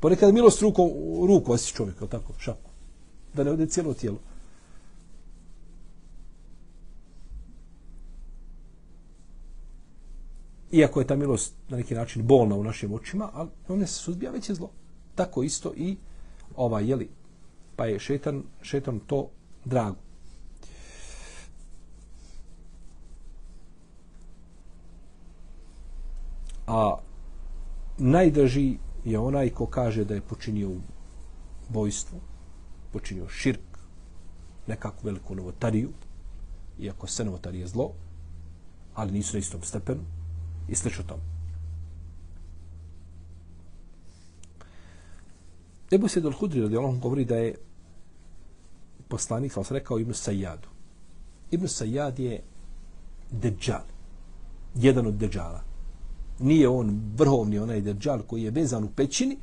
Ponekad 0.00 0.34
milost 0.34 0.62
rukom, 0.62 0.90
ruku 1.28 1.52
osjeći 1.52 1.74
čovjek, 1.74 1.96
tako, 1.98 2.32
šaku. 2.38 2.70
Da 3.34 3.44
ne 3.44 3.50
ode 3.50 3.66
cijelo 3.66 3.94
tijelo. 3.94 4.18
Iako 10.72 11.00
je 11.00 11.06
ta 11.06 11.16
milost 11.16 11.54
na 11.68 11.76
neki 11.76 11.94
način 11.94 12.26
bolna 12.26 12.56
u 12.56 12.64
našim 12.64 12.94
očima, 12.94 13.30
ali 13.32 13.50
on 13.68 13.78
ne 13.78 13.86
se 13.86 13.94
suzbija, 13.94 14.30
već 14.30 14.48
je 14.48 14.54
zlo. 14.54 14.70
Tako 15.14 15.42
isto 15.42 15.72
i 15.76 15.96
ovaj, 16.56 16.90
jeli, 16.90 17.08
pa 17.76 17.86
je 17.86 17.98
šetan, 17.98 18.42
šetan 18.62 19.00
to 19.06 19.28
drago. 19.64 19.96
A 26.66 26.98
najdrži 27.98 28.78
je 29.04 29.18
onaj 29.18 29.50
ko 29.50 29.66
kaže 29.66 30.04
da 30.04 30.14
je 30.14 30.20
počinio 30.20 30.70
bojstvo, 31.68 32.18
počinio 32.92 33.28
širk, 33.28 33.78
nekakvu 34.66 35.06
veliku 35.06 35.34
novotariju, 35.34 35.90
iako 36.78 37.06
se 37.06 37.24
novotarije 37.24 37.66
zlo, 37.66 37.92
ali 38.94 39.12
nisu 39.12 39.36
na 39.36 39.38
istom 39.38 39.62
stepenu, 39.62 40.02
i 40.68 40.74
slično 40.74 41.04
tom. 41.04 41.20
Ebu 45.92 46.08
Sedol 46.08 46.32
Hudri 46.32 46.60
radi 46.60 46.76
Allah 46.76 46.98
govori 46.98 47.24
da 47.24 47.36
je 47.36 47.54
poslanik, 49.08 49.52
sam 49.52 49.64
rekao, 49.70 49.98
Ibn 49.98 50.14
Sajjadu. 50.14 50.68
Ibn 51.50 51.68
Sajjad 51.68 52.18
je 52.18 52.40
deđal. 53.30 53.84
Jedan 54.74 55.06
od 55.06 55.14
deđala. 55.14 55.62
Nije 56.38 56.68
on 56.68 57.00
vrhovni 57.16 57.58
onaj 57.58 57.80
deđal 57.80 58.22
koji 58.22 58.42
je 58.42 58.50
vezan 58.50 58.84
u 58.84 58.88
pećini, 58.96 59.36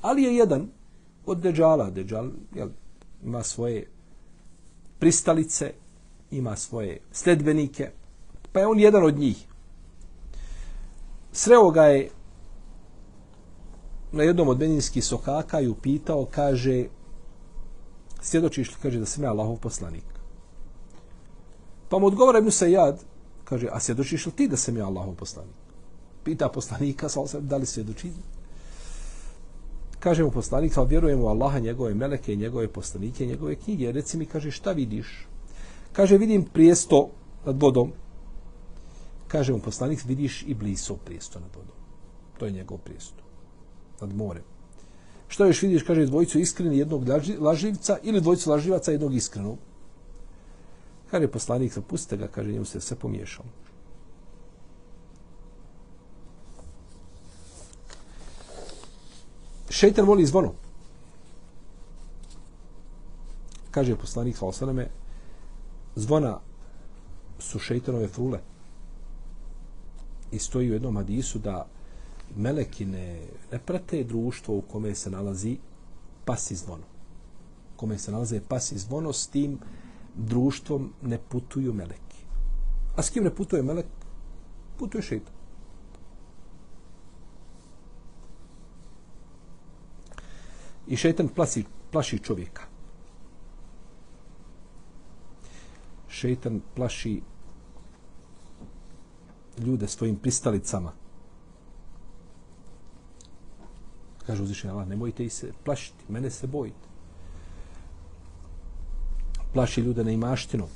ali 0.00 0.22
je 0.22 0.36
jedan 0.36 0.68
od 1.26 1.40
deđala. 1.40 1.90
Deđal 1.90 2.30
jel, 2.54 2.68
ima 3.24 3.42
svoje 3.42 3.86
pristalice, 4.98 5.72
ima 6.30 6.56
svoje 6.56 7.00
sledbenike, 7.12 7.90
pa 8.52 8.60
je 8.60 8.66
on 8.66 8.80
jedan 8.80 9.04
od 9.04 9.18
njih 9.18 9.46
sreo 11.32 11.70
ga 11.70 11.84
je 11.84 12.10
na 14.12 14.22
jednom 14.22 14.48
od 14.48 14.58
beninskih 14.58 15.04
sokaka 15.04 15.60
i 15.60 15.68
upitao, 15.68 16.26
kaže, 16.30 16.84
svjedočiš 18.20 18.70
li, 18.70 18.76
kaže, 18.82 18.98
da 18.98 19.06
sam 19.06 19.24
ja 19.24 19.30
Allahov 19.30 19.56
poslanik. 19.56 20.04
Pa 21.88 21.98
mu 21.98 22.06
odgovara 22.06 22.38
Ibn 22.38 22.50
Sajad, 22.50 23.04
kaže, 23.44 23.68
a 23.72 23.80
svjedočiš 23.80 24.26
li 24.26 24.32
ti 24.32 24.48
da 24.48 24.56
sam 24.56 24.76
ja 24.76 24.86
Allahov 24.86 25.14
poslanik? 25.14 25.56
Pita 26.24 26.48
poslanika, 26.48 27.08
sal 27.08 27.26
da 27.40 27.56
li 27.56 27.66
svjedoči? 27.66 28.12
Kaže 29.98 30.24
mu 30.24 30.30
poslanik, 30.30 30.72
sal 30.72 30.84
vjerujem 30.84 31.20
u 31.20 31.26
Allaha, 31.26 31.58
njegove 31.58 31.94
meleke, 31.94 32.36
njegove 32.36 32.68
poslanike, 32.68 33.26
njegove 33.26 33.54
knjige. 33.54 33.92
Reci 33.92 34.16
mi, 34.16 34.26
kaže, 34.26 34.50
šta 34.50 34.72
vidiš? 34.72 35.26
Kaže, 35.92 36.18
vidim 36.18 36.44
prijesto 36.44 37.08
nad 37.44 37.62
vodom, 37.62 37.92
kaže 39.28 39.52
mu 39.52 39.60
poslanik, 39.60 40.04
vidiš 40.04 40.42
i 40.46 40.54
bliso 40.54 40.96
prijesto 40.96 41.40
nad 41.40 41.50
vodom. 41.56 41.76
To 42.38 42.46
je 42.46 42.52
njegov 42.52 42.78
prijesto. 42.78 43.22
Nad 44.00 44.16
morem. 44.16 44.42
Što 45.28 45.46
još 45.46 45.62
vidiš, 45.62 45.82
kaže, 45.82 46.06
dvojicu 46.06 46.38
iskreni 46.38 46.78
jednog 46.78 47.04
laživca 47.38 47.98
ili 48.02 48.20
dvojicu 48.20 48.50
laživaca 48.50 48.92
jednog 48.92 49.14
iskrenog. 49.14 49.58
Kaže 51.10 51.28
poslanik, 51.28 51.72
zapustite 51.72 52.16
ga, 52.16 52.28
kaže, 52.28 52.52
njemu 52.52 52.64
se 52.64 52.80
sve 52.80 52.96
pomiješalo. 52.96 53.48
Šeitan 59.70 60.06
voli 60.06 60.26
zvono. 60.26 60.54
Kaže 63.70 63.96
poslanik, 63.96 64.36
sa 64.36 64.46
osaname, 64.46 64.88
zvona 65.96 66.40
su 67.38 67.58
šeitanove 67.58 68.08
frule 68.08 68.40
i 70.32 70.38
stoji 70.38 70.70
u 70.70 70.72
jednom 70.72 70.96
hadisu 70.96 71.38
da 71.38 71.66
meleki 72.36 72.86
ne, 72.86 73.20
ne 73.52 73.58
prate 73.58 74.04
društvo 74.04 74.56
u 74.56 74.62
kome 74.62 74.94
se 74.94 75.10
nalazi 75.10 75.58
pas 76.24 76.50
i 76.50 76.56
zvono. 76.56 76.84
U 77.74 77.76
kome 77.76 77.98
se 77.98 78.12
nalaze 78.12 78.40
pas 78.48 78.72
i 78.72 78.78
zvono, 78.78 79.12
s 79.12 79.26
tim 79.26 79.58
društvom 80.16 80.92
ne 81.02 81.18
putuju 81.28 81.72
meleki. 81.72 82.24
A 82.96 83.02
s 83.02 83.10
kim 83.10 83.24
ne 83.24 83.34
putuje 83.34 83.62
melek? 83.62 83.86
Putuje 84.78 85.02
šeitan. 85.02 85.32
I 90.86 90.96
šeitan 90.96 91.28
plaši, 91.28 91.64
plaši 91.92 92.18
čovjeka. 92.18 92.62
Šeitan 96.08 96.60
plaši 96.74 97.20
ljude 99.58 99.88
svojim 99.88 100.16
pristalicama. 100.16 100.92
Kaže 104.26 104.42
uzvišenja 104.42 104.74
Allah, 104.74 104.88
nemojte 104.88 105.24
i 105.24 105.30
se 105.30 105.52
plašiti, 105.64 106.04
mene 106.08 106.30
se 106.30 106.46
bojite. 106.46 106.88
Plaši 109.52 109.80
ljude 109.80 110.04
na 110.04 110.10
imaštinu. 110.10 110.68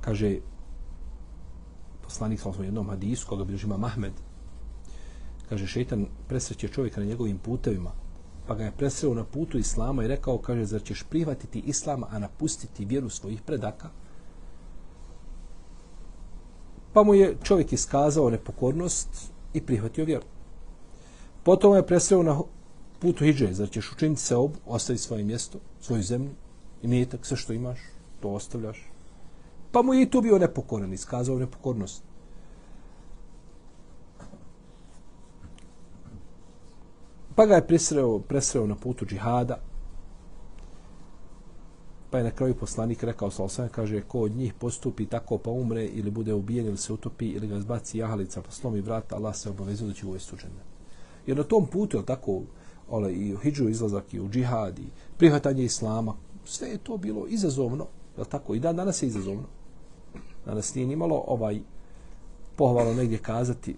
Kaže, 0.00 0.38
poslanik 2.02 2.40
sa 2.40 2.48
osvom 2.48 2.64
jednom 2.64 2.86
hadisu, 2.88 3.26
koga 3.26 3.44
bilo 3.44 3.58
žima 3.58 3.76
Mahmed, 3.76 4.12
kaže 5.48 5.66
šeitan 5.66 6.06
presreće 6.28 6.68
čovjeka 6.68 7.00
na 7.00 7.06
njegovim 7.06 7.38
putevima 7.38 7.92
pa 8.46 8.54
ga 8.54 8.64
je 8.64 8.72
presreo 8.72 9.14
na 9.14 9.24
putu 9.24 9.58
islama 9.58 10.04
i 10.04 10.08
rekao 10.08 10.38
kaže 10.38 10.64
zar 10.64 10.82
ćeš 10.82 11.02
prihvatiti 11.02 11.62
islama 11.66 12.06
a 12.10 12.18
napustiti 12.18 12.84
vjeru 12.84 13.08
svojih 13.08 13.42
predaka? 13.42 13.88
Pa 16.92 17.02
mu 17.02 17.14
je 17.14 17.36
čovjek 17.42 17.72
iskazao 17.72 18.30
nepokornost 18.30 19.08
i 19.54 19.60
prihvatio 19.60 20.04
vjeru. 20.04 20.24
Potom 21.42 21.76
je 21.76 21.86
presreo 21.86 22.22
na 22.22 22.40
putu 22.98 23.24
Hidže, 23.24 23.52
zar 23.52 23.70
ćeš 23.70 23.92
učiniti 23.92 24.20
se 24.20 24.36
ob 24.36 24.50
ostaviti 24.66 25.02
svoje 25.02 25.24
mjesto 25.24 25.58
svoju 25.80 26.02
zemlju 26.02 26.30
i 26.82 26.88
nijetak 26.88 27.26
sve 27.26 27.36
što 27.36 27.52
imaš 27.52 27.78
to 28.20 28.28
ostavljaš? 28.28 28.86
Pa 29.72 29.82
mu 29.82 29.94
je 29.94 30.02
i 30.02 30.10
tu 30.10 30.20
bio 30.20 30.38
nepokoran, 30.38 30.92
iskazao 30.92 31.38
nepokornost. 31.38 32.02
Pa 37.36 37.46
ga 37.46 37.54
je 37.54 37.66
presreo, 37.66 38.18
presreo 38.18 38.66
na 38.66 38.74
putu 38.74 39.06
džihada. 39.06 39.58
Pa 42.10 42.18
je 42.18 42.24
na 42.24 42.30
kraju 42.30 42.54
poslanik 42.54 43.02
rekao 43.02 43.30
sa 43.30 43.44
osam, 43.44 43.68
kaže, 43.68 44.00
ko 44.00 44.20
od 44.20 44.36
njih 44.36 44.54
postupi 44.54 45.06
tako 45.06 45.38
pa 45.38 45.50
umre 45.50 45.84
ili 45.84 46.10
bude 46.10 46.34
ubijen 46.34 46.66
ili 46.66 46.76
se 46.76 46.92
utopi 46.92 47.26
ili 47.26 47.46
ga 47.46 47.60
zbaci 47.60 47.98
jahalica 47.98 48.42
pa 48.42 48.50
slomi 48.50 48.80
vrata, 48.80 49.16
Allah 49.16 49.36
se 49.36 49.50
obavezuje 49.50 49.88
da 49.88 49.94
će 49.94 50.06
uvesti 50.06 50.34
u 50.34 50.38
džene. 50.38 50.64
Jer 51.26 51.36
na 51.36 51.42
tom 51.42 51.66
putu, 51.66 51.96
je 51.96 52.06
tako, 52.06 52.42
ole, 52.88 53.12
i 53.14 53.34
u 53.34 53.38
hijđu 53.38 53.68
izlazak, 53.68 54.14
i 54.14 54.20
u 54.20 54.28
džihad, 54.28 54.78
i 54.78 54.86
prihvatanje 55.16 55.64
islama, 55.64 56.14
sve 56.44 56.68
je 56.68 56.78
to 56.78 56.96
bilo 56.96 57.26
izazovno, 57.26 57.86
je 58.18 58.24
tako, 58.24 58.54
i 58.54 58.60
dan 58.60 58.76
danas 58.76 59.02
je 59.02 59.06
izazovno 59.06 59.44
danas 60.46 60.74
nije 60.74 60.86
nimalo 60.86 61.24
ovaj 61.26 61.60
pohvalo 62.56 62.94
negdje 62.94 63.18
kazati 63.18 63.76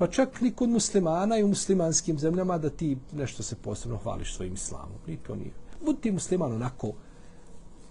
pa 0.00 0.06
čak 0.06 0.40
ni 0.40 0.50
kod 0.52 0.68
muslimana 0.68 1.38
i 1.38 1.42
u 1.42 1.48
muslimanskim 1.48 2.18
zemljama 2.18 2.58
da 2.58 2.70
ti 2.70 2.96
nešto 3.12 3.42
se 3.42 3.56
posebno 3.56 3.96
hvališ 3.96 4.34
svojim 4.34 4.54
islamom. 4.54 4.96
Ni 5.06 5.16
to 5.16 5.34
nije. 5.34 5.50
Budi 5.84 6.00
ti 6.00 6.10
musliman 6.10 6.52
onako 6.52 6.92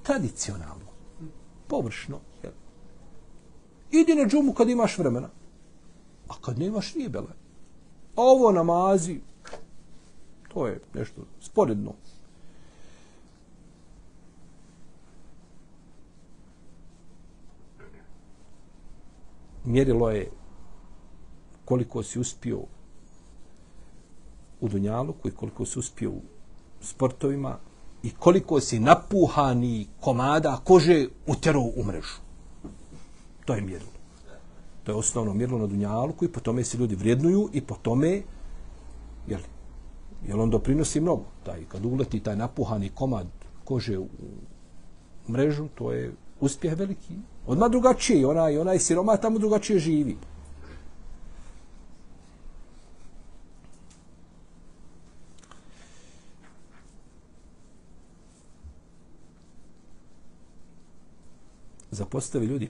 tradicionalno, 0.03 0.89
površno. 1.67 2.19
Jel? 2.43 2.51
Idi 3.91 4.15
na 4.15 4.25
džumu 4.25 4.53
kad 4.53 4.69
imaš 4.69 4.97
vremena. 4.97 5.29
A 6.27 6.33
kad 6.41 6.59
ne 6.59 6.65
imaš 6.65 6.95
nije 6.95 7.09
bele. 7.09 7.33
A 8.15 8.21
ovo 8.21 8.51
namazi, 8.51 9.19
to 10.53 10.67
je 10.67 10.81
nešto 10.93 11.21
sporedno. 11.41 11.93
mjerilo 19.65 20.09
je 20.09 20.31
koliko 21.69 22.03
si 22.03 22.19
uspio 22.19 22.59
u 24.61 24.67
Dunjaluku 24.69 25.27
i 25.27 25.31
koliko 25.31 25.65
si 25.65 25.79
uspio 25.79 26.09
u 26.09 26.21
sportovima 26.81 27.57
i 28.03 28.11
koliko 28.11 28.59
si 28.59 28.79
napuhani 28.79 29.87
komada 29.99 30.57
kože 30.63 31.07
utero 31.27 31.61
u 31.61 31.83
mrežu. 31.83 32.17
To 33.45 33.53
je 33.53 33.61
mjerilo. 33.61 33.91
To 34.83 34.91
je 34.91 34.95
osnovno 34.95 35.33
mjerilo 35.33 35.59
na 35.59 35.67
Dunjaluku 35.67 36.25
i 36.25 36.31
po 36.31 36.39
tome 36.39 36.63
se 36.63 36.77
ljudi 36.77 36.95
vrijednuju 36.95 37.49
i 37.53 37.61
po 37.61 37.75
tome 37.81 38.21
jel, 39.27 39.41
jel 40.27 40.41
on 40.41 40.49
doprinosi 40.49 40.99
mnogo. 40.99 41.25
Taj, 41.43 41.65
kad 41.67 41.85
uleti 41.85 42.19
taj 42.19 42.35
napuhani 42.35 42.89
komad 42.89 43.27
kože 43.63 43.99
u 43.99 44.07
mrežu, 45.29 45.67
to 45.75 45.91
je 45.91 46.13
uspjeh 46.39 46.77
veliki. 46.77 47.13
Odma 47.47 47.69
drugačije, 47.69 48.27
onaj, 48.27 48.57
onaj 48.57 48.79
siroma 48.79 49.17
tamo 49.17 49.39
drugačije 49.39 49.79
živi. 49.79 50.17
Zapostavi 61.91 62.45
ljudi 62.45 62.69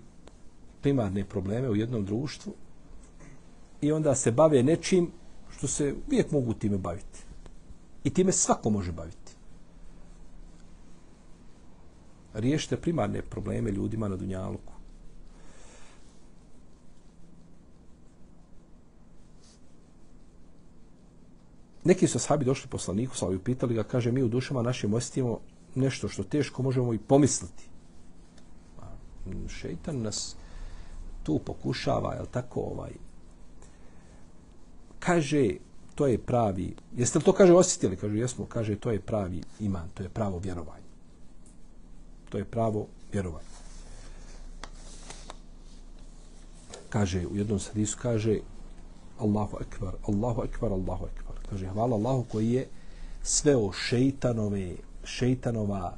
primarne 0.82 1.26
probleme 1.26 1.70
u 1.70 1.76
jednom 1.76 2.06
društvu 2.06 2.54
i 3.82 3.92
onda 3.92 4.16
se 4.16 4.32
bave 4.32 4.64
nečim 4.64 5.12
što 5.58 5.68
se 5.68 5.96
uvijek 6.08 6.32
mogu 6.32 6.54
time 6.54 6.78
baviti. 6.78 7.20
I 8.04 8.10
time 8.10 8.32
svako 8.32 8.70
može 8.70 8.92
baviti. 8.92 9.40
riješite 12.34 12.78
primarne 12.78 13.22
probleme 13.22 13.72
ljudima 13.72 14.08
na 14.08 14.16
Dunjaluku. 14.16 14.74
Neki 21.84 22.08
su 22.08 22.20
sahabi 22.20 22.46
došli 22.46 22.70
poslaniku, 22.70 23.16
sa 23.16 23.34
i 23.34 23.40
pitali 23.40 23.74
ga, 23.74 23.84
kaže, 23.84 24.12
mi 24.12 24.24
u 24.24 24.28
dušama 24.28 24.62
našim 24.62 24.94
osjetimo 24.94 25.40
nešto 25.76 26.08
što 26.08 26.24
teško 26.24 26.64
možemo 26.64 26.94
i 26.94 26.98
pomisliti. 26.98 27.64
Šeitan 29.50 30.02
nas 30.02 30.36
tu 31.24 31.40
pokušava, 31.46 32.14
jel 32.14 32.26
tako, 32.32 32.62
ovaj, 32.62 32.92
kaže, 35.00 35.56
to 35.96 36.08
je 36.08 36.18
pravi, 36.18 36.76
jeste 36.98 37.20
li 37.20 37.26
to, 37.26 37.34
kaže, 37.34 37.54
osjetili? 37.54 37.98
Kaže, 37.98 38.18
jesmo, 38.18 38.46
kaže, 38.46 38.76
to 38.76 38.92
je 38.92 39.00
pravi 39.00 39.44
iman, 39.60 39.90
to 39.94 40.04
je 40.04 40.10
pravo 40.10 40.40
vjerovanje. 40.40 40.90
To 42.30 42.38
je 42.38 42.46
pravo 42.46 42.88
vjerovanje. 43.12 43.48
Kaže, 46.90 47.28
u 47.28 47.36
jednom 47.36 47.60
sadisu 47.60 47.98
kaže 48.02 48.40
Allahu 49.20 49.58
ekvar, 49.62 49.94
Allahu 50.08 50.44
ekvar, 50.44 50.72
Allahu 50.72 51.06
ekvar. 51.06 51.38
Kaže, 51.50 51.68
hvala 51.68 51.96
Allahu 51.96 52.26
koji 52.32 52.52
je 52.52 52.68
sve 53.24 53.56
o 53.56 53.72
šeitanove, 53.72 54.76
šeitanova, 55.04 55.04
šeitanova, 55.04 55.98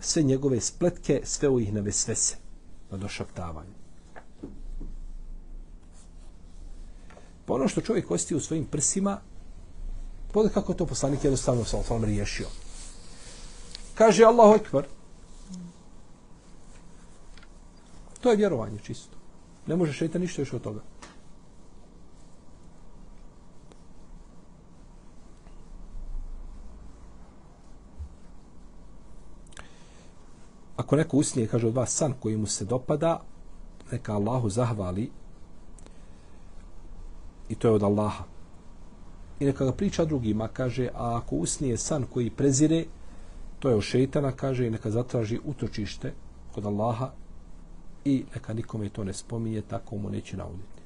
sve 0.00 0.22
njegove 0.22 0.60
spletke, 0.60 1.20
sve 1.24 1.48
u 1.48 1.60
ih 1.60 1.72
nevesvese 1.72 2.36
na 2.90 2.98
došaptavanje. 2.98 3.74
Pa 7.46 7.54
ono 7.54 7.68
što 7.68 7.80
čovjek 7.80 8.10
osti 8.10 8.34
u 8.34 8.40
svojim 8.40 8.64
prsima, 8.64 9.20
pogledaj 10.32 10.54
kako 10.54 10.74
to 10.74 10.86
poslanik 10.86 11.24
jednostavno 11.24 11.64
sa 11.64 11.78
osvom 11.78 12.04
riješio 12.04 12.46
kaže 13.94 14.24
Allahu 14.24 14.54
ekvar. 14.54 14.86
To 18.20 18.30
je 18.30 18.36
vjerovanje 18.36 18.78
čisto. 18.82 19.16
Ne 19.66 19.76
može 19.76 19.92
šeta 19.92 20.18
ništa 20.18 20.42
još 20.42 20.52
od 20.52 20.62
toga. 20.62 20.80
Ako 30.92 30.96
neko 30.96 31.16
usnije, 31.16 31.48
kaže 31.48 31.66
od 31.66 31.74
vas, 31.74 31.94
san 31.94 32.12
koji 32.20 32.36
mu 32.36 32.46
se 32.46 32.64
dopada, 32.64 33.20
neka 33.92 34.12
Allahu 34.14 34.50
zahvali 34.50 35.10
i 37.48 37.54
to 37.54 37.68
je 37.68 37.74
od 37.74 37.82
Allaha. 37.82 38.24
I 39.40 39.44
neka 39.44 39.64
ga 39.64 39.72
priča 39.72 40.04
drugima, 40.04 40.48
kaže, 40.48 40.88
a 40.94 41.16
ako 41.16 41.36
usnije 41.36 41.76
san 41.76 42.04
koji 42.12 42.30
prezire, 42.30 42.84
to 43.58 43.68
je 43.68 43.74
od 43.74 43.82
šeitana, 43.82 44.32
kaže, 44.32 44.66
i 44.66 44.70
neka 44.70 44.90
zatraži 44.90 45.38
utočište 45.44 46.12
kod 46.54 46.66
Allaha 46.66 47.10
i 48.04 48.24
neka 48.34 48.52
nikome 48.52 48.88
to 48.88 49.04
ne 49.04 49.12
spominje, 49.12 49.62
tako 49.62 49.96
mu 49.96 50.10
neće 50.10 50.36
nauditi. 50.36 50.82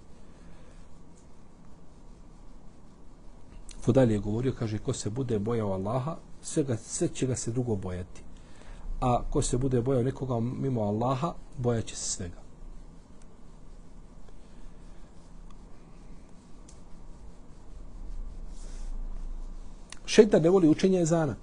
Fudalje 3.81 4.15
je 4.15 4.19
govorio, 4.19 4.55
kaže, 4.59 4.79
ko 4.79 4.93
se 4.93 5.11
bude 5.11 5.39
bojao 5.39 5.73
Allaha, 5.73 6.17
sve, 6.43 6.63
ga, 6.63 6.77
sve 6.77 7.09
će 7.09 7.27
ga 7.27 7.37
se 7.37 7.51
drugo 7.51 7.77
bojati. 7.77 8.26
A 9.01 9.23
ko 9.31 9.43
se 9.43 9.59
bude 9.59 9.81
bojao 9.81 10.03
nekoga 10.03 10.41
mimo 10.41 10.83
Allaha, 10.83 11.35
bojaće 11.59 11.97
se 11.97 12.11
svega. 12.11 12.47
Šeitan 20.07 20.43
ne 20.43 20.51
voli 20.51 20.69
učenje 20.69 21.01
ezana 21.01 21.35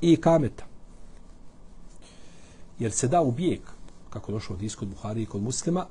i 0.00 0.16
kameta. 0.16 0.64
Jer 2.78 2.92
se 2.92 3.08
da 3.08 3.22
u 3.22 3.32
bijeg, 3.32 3.60
kako 4.10 4.32
došlo 4.32 4.56
od 4.56 4.62
iskod 4.62 4.88
Buhari 4.88 5.22
i 5.22 5.26
kod 5.26 5.42
muslima, 5.42 5.86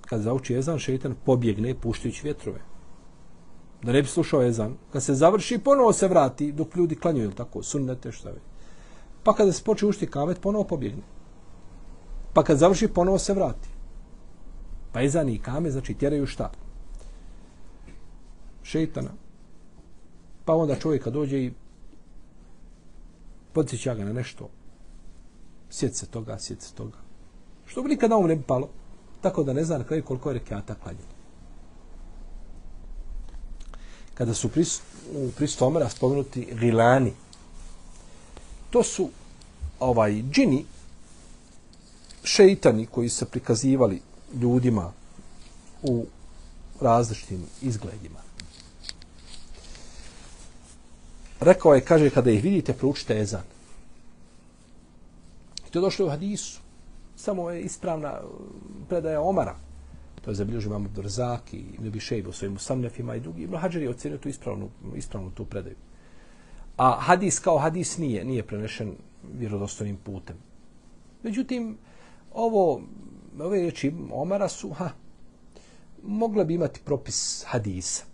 kad 0.00 0.20
zauči 0.20 0.54
ezan, 0.54 0.78
šeitan 0.78 1.14
pobjegne 1.24 1.74
puštajući 1.74 2.20
vjetrove. 2.24 2.71
Da 3.82 3.92
ne 3.92 4.02
bi 4.02 4.08
slušao 4.08 4.42
ezan. 4.42 4.74
Kad 4.92 5.02
se 5.02 5.14
završi, 5.14 5.58
ponovo 5.58 5.92
se 5.92 6.08
vrati 6.08 6.52
dok 6.52 6.76
ljudi 6.76 6.96
klanjuju, 6.96 7.30
tako, 7.30 7.62
sunnete, 7.62 8.12
šta 8.12 8.30
već. 8.30 8.42
Pa 9.22 9.34
kada 9.34 9.52
se 9.52 9.64
počne 9.64 9.88
ušti 9.88 10.06
kamet, 10.06 10.40
ponovo 10.40 10.64
pobjegne. 10.64 11.02
Pa 12.32 12.42
kad 12.42 12.58
završi, 12.58 12.88
ponovo 12.88 13.18
se 13.18 13.34
vrati. 13.34 13.68
Pa 14.92 15.02
ezan 15.02 15.28
i 15.28 15.38
kame, 15.38 15.70
znači, 15.70 15.94
tjeraju 15.94 16.26
šta? 16.26 16.50
Šeitana. 18.62 19.10
Pa 20.44 20.54
onda 20.54 20.76
čovjek 20.76 21.08
dođe 21.08 21.38
i 21.38 21.52
podsjeća 23.52 23.94
ga 23.94 24.04
na 24.04 24.12
nešto 24.12 24.48
sjeti 25.72 25.96
se 25.96 26.06
toga, 26.06 26.38
sjeti 26.38 26.64
se 26.64 26.74
toga. 26.74 26.98
Što 27.66 27.82
bi 27.82 27.88
nikada 27.88 28.14
na 28.14 28.18
um 28.18 28.26
ne 28.26 28.36
bi 28.36 28.42
palo, 28.42 28.68
tako 29.20 29.44
da 29.44 29.52
ne 29.52 29.64
zna 29.64 29.78
na 29.78 29.84
kraju 29.84 30.04
koliko 30.04 30.30
je 30.30 30.34
rekiata 30.34 30.74
klanjeno. 30.74 31.11
Kada 34.22 34.34
su 34.34 34.48
pris, 34.48 34.80
u 35.14 35.30
pristu 35.36 35.64
Omera 35.66 35.88
spomenuti 35.88 36.46
gilani, 36.60 37.12
to 38.70 38.82
su 38.82 39.08
ovaj 39.80 40.22
džini, 40.30 40.64
šeitani 42.24 42.86
koji 42.86 43.08
se 43.08 43.26
prikazivali 43.26 44.00
ljudima 44.40 44.92
u 45.82 46.06
različitim 46.80 47.46
izgledima. 47.62 48.18
Rekao 51.40 51.74
je, 51.74 51.80
kaže, 51.80 52.10
kada 52.10 52.30
ih 52.30 52.42
vidite, 52.42 52.72
proučite 52.72 53.20
ezan. 53.20 53.44
I 55.68 55.70
to 55.70 55.78
je 55.78 55.82
došlo 55.82 56.06
u 56.06 56.10
hadisu. 56.10 56.60
Samo 57.16 57.50
je 57.50 57.62
ispravna 57.62 58.08
eh, 58.08 58.26
predaja 58.88 59.20
Omara. 59.20 59.56
To 60.24 60.30
je 60.30 60.34
zabilježio 60.34 60.68
imam 60.68 60.84
Abdurzak 60.84 61.54
i 61.54 61.64
Ibn 61.74 61.90
Bišejb 61.90 62.28
u 62.28 62.32
svojim 62.32 62.58
samnefima 62.58 63.16
i 63.16 63.20
drugi. 63.20 63.42
Ibn 63.42 63.56
Hajar 63.56 63.82
je 63.82 63.90
ocenio 63.90 64.18
tu 64.18 64.28
ispravnu, 64.28 64.70
ispravnu 64.96 65.30
tu 65.30 65.44
predaju. 65.44 65.76
A 66.76 66.96
hadis 67.00 67.38
kao 67.38 67.58
hadis 67.58 67.98
nije, 67.98 68.24
nije 68.24 68.42
prenešen 68.42 68.94
vjerodostojnim 69.38 69.96
putem. 69.96 70.36
Međutim, 71.22 71.76
ovo, 72.34 72.82
ove 73.40 73.60
riječi 73.60 73.92
Omara 74.12 74.48
su, 74.48 74.70
ha, 74.70 74.90
mogle 76.02 76.44
bi 76.44 76.54
imati 76.54 76.80
propis 76.84 77.44
hadisa. 77.46 78.04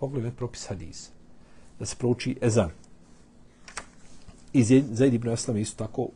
Mogle 0.00 0.20
bi 0.20 0.26
imati 0.26 0.36
propis 0.36 0.66
hadisa. 0.68 1.10
Da 1.78 1.86
se 1.86 1.96
prouči 1.96 2.36
ezan. 2.40 2.70
I 4.52 4.64
Zaid 4.92 5.14
ibn 5.14 5.28
Aslam 5.28 5.56
isto 5.56 5.86
tako 5.86 6.08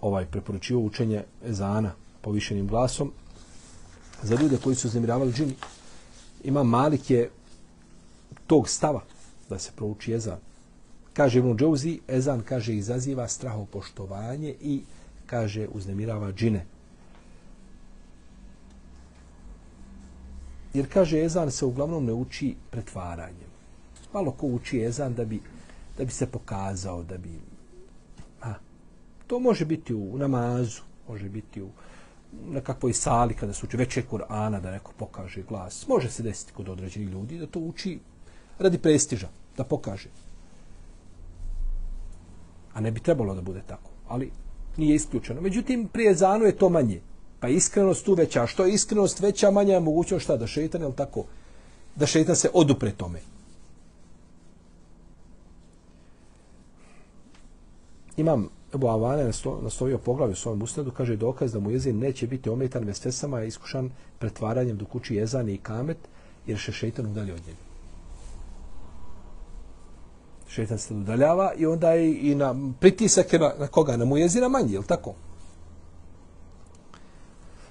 ovaj 0.00 0.26
preporučio 0.26 0.78
učenje 0.78 1.24
ezana 1.44 1.92
povišenim 2.20 2.66
glasom 2.66 3.12
za 4.22 4.34
ljude 4.34 4.56
koji 4.64 4.76
su 4.76 4.88
zemiravali 4.88 5.32
džini. 5.32 5.54
Ima 6.44 6.62
Malik 6.62 7.10
je 7.10 7.30
tog 8.46 8.68
stava 8.68 9.02
da 9.48 9.58
se 9.58 9.72
prouči 9.76 10.12
ezan. 10.12 10.38
Kaže 11.12 11.38
Ibn 11.38 11.56
Džouzi, 11.56 12.00
ezan 12.08 12.42
kaže 12.42 12.74
izaziva 12.74 13.28
strahopoštovanje 13.28 14.54
i 14.60 14.82
kaže 15.26 15.68
uznemirava 15.72 16.32
džine. 16.32 16.66
Jer 20.74 20.92
kaže 20.92 21.24
ezan 21.24 21.50
se 21.50 21.64
uglavnom 21.64 22.04
ne 22.04 22.12
uči 22.12 22.54
pretvaranjem. 22.70 23.50
Malo 24.12 24.30
ko 24.30 24.46
uči 24.46 24.82
ezan 24.82 25.14
da 25.14 25.24
bi, 25.24 25.40
da 25.98 26.04
bi 26.04 26.10
se 26.10 26.26
pokazao, 26.26 27.02
da 27.02 27.18
bi... 27.18 27.40
A, 28.42 28.54
To 29.30 29.38
može 29.38 29.64
biti 29.64 29.94
u 29.94 30.18
namazu, 30.18 30.82
može 31.08 31.28
biti 31.28 31.62
u 31.62 31.68
nekakvoj 32.50 32.92
sali 32.92 33.34
kada 33.34 33.52
se 33.52 33.66
uči 33.66 33.76
veće 33.76 34.02
Kur'ana 34.10 34.60
da 34.60 34.70
neko 34.70 34.92
pokaže 34.96 35.42
glas. 35.42 35.88
Može 35.88 36.10
se 36.10 36.22
desiti 36.22 36.52
kod 36.52 36.68
određenih 36.68 37.08
ljudi 37.08 37.38
da 37.38 37.46
to 37.46 37.60
uči 37.60 37.98
radi 38.58 38.78
prestiža, 38.78 39.28
da 39.56 39.64
pokaže. 39.64 40.08
A 42.74 42.80
ne 42.80 42.90
bi 42.90 43.00
trebalo 43.00 43.34
da 43.34 43.40
bude 43.40 43.62
tako. 43.66 43.90
Ali 44.08 44.30
nije 44.76 44.94
isključeno. 44.94 45.40
Međutim, 45.40 45.88
prije 45.88 46.14
zanu 46.14 46.44
je 46.44 46.56
to 46.56 46.68
manje. 46.68 47.00
Pa 47.40 47.48
iskrenost 47.48 48.04
tu 48.04 48.14
veća. 48.14 48.46
Što 48.46 48.64
je 48.64 48.74
iskrenost 48.74 49.20
veća, 49.20 49.50
manja 49.50 49.74
je 49.74 49.80
mogućnost 49.80 50.24
šta? 50.24 50.36
Da 50.36 50.46
šetan, 50.46 50.82
je 50.82 50.92
tako? 50.96 51.24
Da 51.96 52.06
šetan 52.06 52.36
se 52.36 52.50
odupre 52.54 52.92
tome. 52.92 53.20
Imam 58.20 58.48
Ebu 58.74 58.88
Avane 58.88 59.30
nastavio 59.62 59.98
poglavlje 59.98 60.32
u 60.32 60.36
svojom 60.36 60.62
usnadu, 60.62 60.90
kaže 60.90 61.16
dokaz 61.16 61.52
da 61.52 61.60
mu 61.60 61.70
jezin 61.70 61.98
neće 61.98 62.26
biti 62.26 62.50
ometan 62.50 62.84
vesvesama, 62.84 63.40
je 63.40 63.48
iskušan 63.48 63.90
pretvaranjem 64.18 64.76
do 64.76 64.84
kući 64.84 65.14
jezan 65.14 65.48
i 65.48 65.58
kamet, 65.58 65.98
jer 66.46 66.58
se 66.58 66.72
šeitan 66.72 67.06
udalje 67.06 67.34
od 67.34 67.40
njega. 67.46 67.58
Šeitan 70.48 70.78
se 70.78 70.94
udaljava 70.94 71.52
i 71.56 71.66
onda 71.66 71.92
je 71.92 72.30
i 72.30 72.34
na 72.34 72.54
pritisak 72.80 73.32
na, 73.32 73.52
na 73.58 73.66
koga? 73.66 73.96
Na 73.96 74.04
mu 74.04 74.16
jezina 74.16 74.48
manji, 74.48 74.72
je 74.72 74.82
tako? 74.86 75.14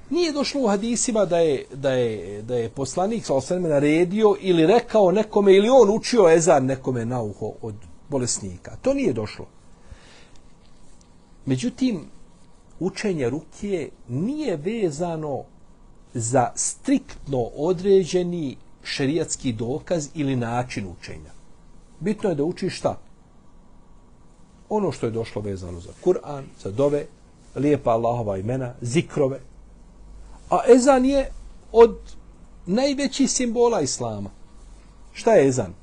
Nije 0.10 0.32
došlo 0.32 0.62
u 0.62 0.68
hadisima 0.68 1.26
da 1.26 1.38
je, 1.38 1.66
da 1.74 1.92
je, 1.92 2.42
da 2.42 2.56
je 2.56 2.70
poslanik 2.70 3.26
sa 3.26 3.34
osvrame 3.34 3.70
naredio 3.70 4.36
ili 4.40 4.66
rekao 4.66 5.12
nekome 5.12 5.56
ili 5.56 5.70
on 5.70 5.90
učio 5.90 6.30
ezan 6.30 6.66
nekome 6.66 7.06
na 7.06 7.22
uho 7.22 7.54
od 7.62 7.76
bolesnika. 8.10 8.76
To 8.82 8.94
nije 8.94 9.14
došlo. 9.14 9.46
Međutim, 11.50 12.06
učenje 12.80 13.30
rukije 13.30 13.90
nije 14.08 14.58
vezano 14.58 15.44
za 16.14 16.52
striktno 16.56 17.42
određeni 17.42 18.58
šerijatski 18.84 19.54
dokaz 19.54 20.10
ili 20.14 20.36
način 20.36 20.88
učenja. 20.88 21.32
Bitno 22.00 22.30
je 22.30 22.36
da 22.36 22.44
učiš 22.44 22.78
šta? 22.78 22.98
Ono 24.70 24.92
što 24.92 25.06
je 25.06 25.12
došlo 25.12 25.42
vezano 25.42 25.80
za 25.80 25.90
Kur'an, 26.06 26.44
za 26.64 26.72
dove, 26.72 27.06
lijepa 27.56 27.92
Allahova 27.92 28.38
imena, 28.38 28.74
zikrove, 28.82 29.40
A 30.50 30.60
ezan 30.68 31.06
je 31.06 31.32
od 31.72 31.98
najvećih 32.66 33.32
simbola 33.32 33.82
islama. 33.82 34.30
Šta 35.14 35.34
je 35.34 35.48
ezan? 35.48 35.74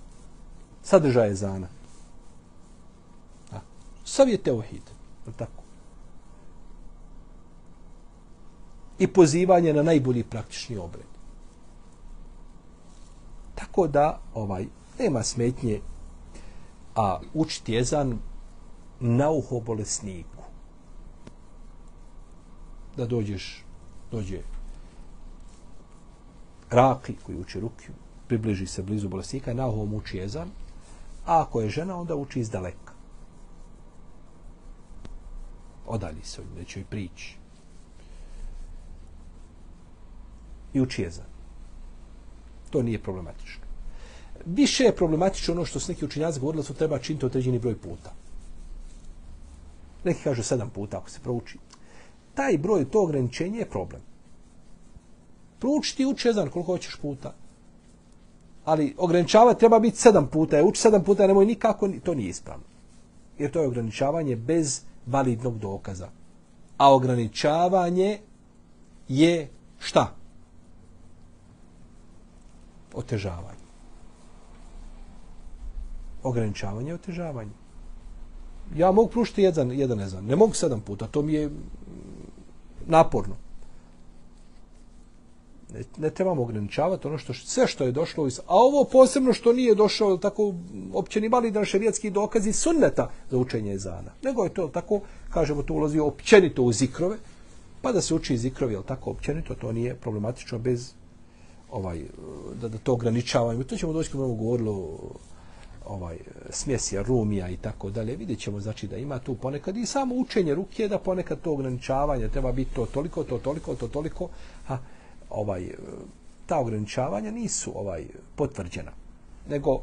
Sadržaj 0.83 1.31
ezana. 1.31 1.69
A, 3.53 3.59
savjet 4.05 4.43
teohid. 4.43 4.96
Tako. 5.33 5.63
I 8.99 9.07
pozivanje 9.07 9.73
na 9.73 9.83
najbolji 9.83 10.25
praktični 10.25 10.77
obred. 10.77 11.07
Tako 13.55 13.87
da, 13.87 14.21
ovaj, 14.35 14.67
nema 14.99 15.23
smetnje 15.23 15.81
a 16.97 17.21
učiti 17.35 17.73
jezan 17.73 18.19
na 19.01 19.31
uho 19.31 19.61
bolesniku. 19.61 20.45
Da 22.97 23.07
dođeš, 23.07 23.65
dođe 24.11 24.41
raki 26.71 27.15
koji 27.27 27.39
uči 27.39 27.61
rukiju, 27.61 27.95
približi 28.29 28.67
se 28.67 28.83
blizu 28.83 29.09
bolesnika, 29.09 29.55
na 29.55 29.67
mu 29.67 29.97
uči 29.97 30.17
jezan, 30.17 30.49
a 31.27 31.43
ako 31.43 31.61
je 31.61 31.69
žena, 31.69 31.97
onda 31.97 32.17
uči 32.17 32.41
iz 32.41 32.51
daleka. 32.51 32.86
Odalji 35.87 36.25
se 36.25 36.41
od 36.41 36.47
neće 36.59 36.85
priči. 36.91 37.37
I 40.75 40.81
uči. 40.81 41.09
To 42.71 42.83
nije 42.83 43.03
problematično. 43.03 43.65
Više 44.45 44.85
je 44.85 44.97
problematično 44.97 45.55
ono 45.55 45.65
što 45.65 45.81
su 45.81 45.93
neki 45.93 46.05
učinjaci 46.05 46.41
govorili 46.41 46.63
da 46.63 46.67
su 46.67 46.75
treba 46.75 46.99
činiti 46.99 47.27
određeni 47.27 47.59
broj 47.59 47.77
puta. 47.77 48.13
Neki 50.05 50.23
kažu 50.23 50.43
sedam 50.43 50.71
puta 50.71 50.99
ako 50.99 51.11
se 51.11 51.21
prouči. 51.21 51.59
Taj 52.35 52.59
broj, 52.59 52.91
to 52.91 53.03
ograničenje 53.03 53.59
je 53.59 53.71
problem. 53.71 54.03
Prouči 55.59 55.97
ti 55.97 56.07
uči 56.07 56.29
jedan 56.29 56.51
koliko 56.51 56.73
hoćeš 56.73 56.97
puta. 56.97 57.35
Ali 58.65 58.95
ograničava 58.99 59.55
treba 59.55 59.79
biti 59.79 59.97
sedam 59.97 60.27
puta. 60.27 60.57
Je 60.57 60.65
uči 60.65 60.81
sedam 60.81 61.05
puta, 61.05 61.27
nemoj 61.27 61.47
nikako, 61.47 61.89
to 62.05 62.15
nije 62.15 62.29
ispravno. 62.29 62.65
Jer 63.39 63.51
to 63.51 63.61
je 63.61 63.69
ograničavanje 63.69 64.37
bez 64.37 64.83
validnog 65.07 65.59
dokaza. 65.59 66.09
A 66.79 66.95
ograničavanje 66.95 68.19
je 69.09 69.49
šta? 69.79 70.13
Otežavanje. 72.95 73.67
Ograničavanje 76.23 76.91
je 76.91 76.95
otežavanje. 76.95 77.51
Ja 78.77 78.93
mogu 78.93 79.11
prušiti 79.11 79.43
jedan, 79.43 79.73
jedan 79.73 79.99
ne 79.99 80.09
znam. 80.09 80.27
Ne 80.27 80.37
mogu 80.37 80.55
sedam 80.55 80.81
puta. 80.81 81.07
To 81.07 81.23
mi 81.23 81.33
je 81.33 81.51
naporno 82.87 83.46
ne, 85.75 85.81
ne 85.99 86.11
trebamo 86.11 86.43
ograničavati 86.43 87.07
ono 87.07 87.19
što 87.19 87.35
sve 87.35 87.67
što 87.67 87.85
je 87.85 87.93
došlo 87.93 88.27
iz, 88.27 88.39
a 88.39 88.55
ovo 88.55 88.85
posebno 88.85 89.33
što 89.33 89.53
nije 89.53 89.75
došlo 89.75 90.17
tako 90.17 90.55
opće 90.93 91.21
ni 91.21 91.29
mali 91.29 91.51
dan 91.51 91.65
šerijatski 91.65 92.11
dokazi 92.11 92.53
sunneta 92.53 93.11
za 93.31 93.39
učenje 93.39 93.73
ezana. 93.73 94.11
Nego 94.23 94.45
je 94.45 94.55
to 94.55 94.69
tako 94.69 95.01
kažemo 95.31 95.63
to 95.63 95.75
ulazi 95.75 95.99
općenito 95.99 96.63
u 96.63 96.73
zikrove 96.73 97.17
pa 97.83 97.93
da 97.93 98.01
se 98.01 98.15
uči 98.15 98.37
zikrovi 98.37 98.77
al 98.77 98.83
tako 98.83 99.11
općenito 99.11 99.55
to 99.55 99.73
nije 99.73 99.95
problematično 99.95 100.59
bez 100.59 100.93
ovaj 101.71 102.03
da, 102.61 102.69
da 102.69 102.79
to 102.79 102.93
ograničavamo. 102.93 103.65
To 103.65 103.77
ćemo 103.77 103.93
doći 103.93 104.11
kad 104.11 104.21
budemo 104.21 104.99
ovaj 105.87 106.19
smjesi 106.51 107.03
rumija 107.03 107.49
i 107.49 107.57
tako 107.57 107.91
dalje. 107.91 108.17
Vidjet 108.17 108.39
ćemo 108.39 108.61
znači 108.61 108.87
da 108.87 108.97
ima 108.97 109.19
tu 109.19 109.35
ponekad 109.35 109.77
i 109.77 109.87
samo 109.87 110.15
učenje 110.15 110.55
ruke 110.55 110.89
da 110.89 110.99
ponekad 110.99 111.41
to 111.41 111.53
ograničavanje 111.53 112.29
treba 112.29 112.53
biti 112.53 112.75
to 112.75 112.87
toliko 112.87 113.25
to 113.25 113.39
toliko 113.39 113.75
to 113.75 113.89
toliko 113.89 114.29
ha 114.67 114.79
ovaj 115.31 115.65
e, 115.65 115.75
ta 116.47 116.59
ograničavanja 116.59 117.31
nisu 117.31 117.73
ovaj 117.75 118.05
potvrđena 118.37 118.93
nego 119.49 119.81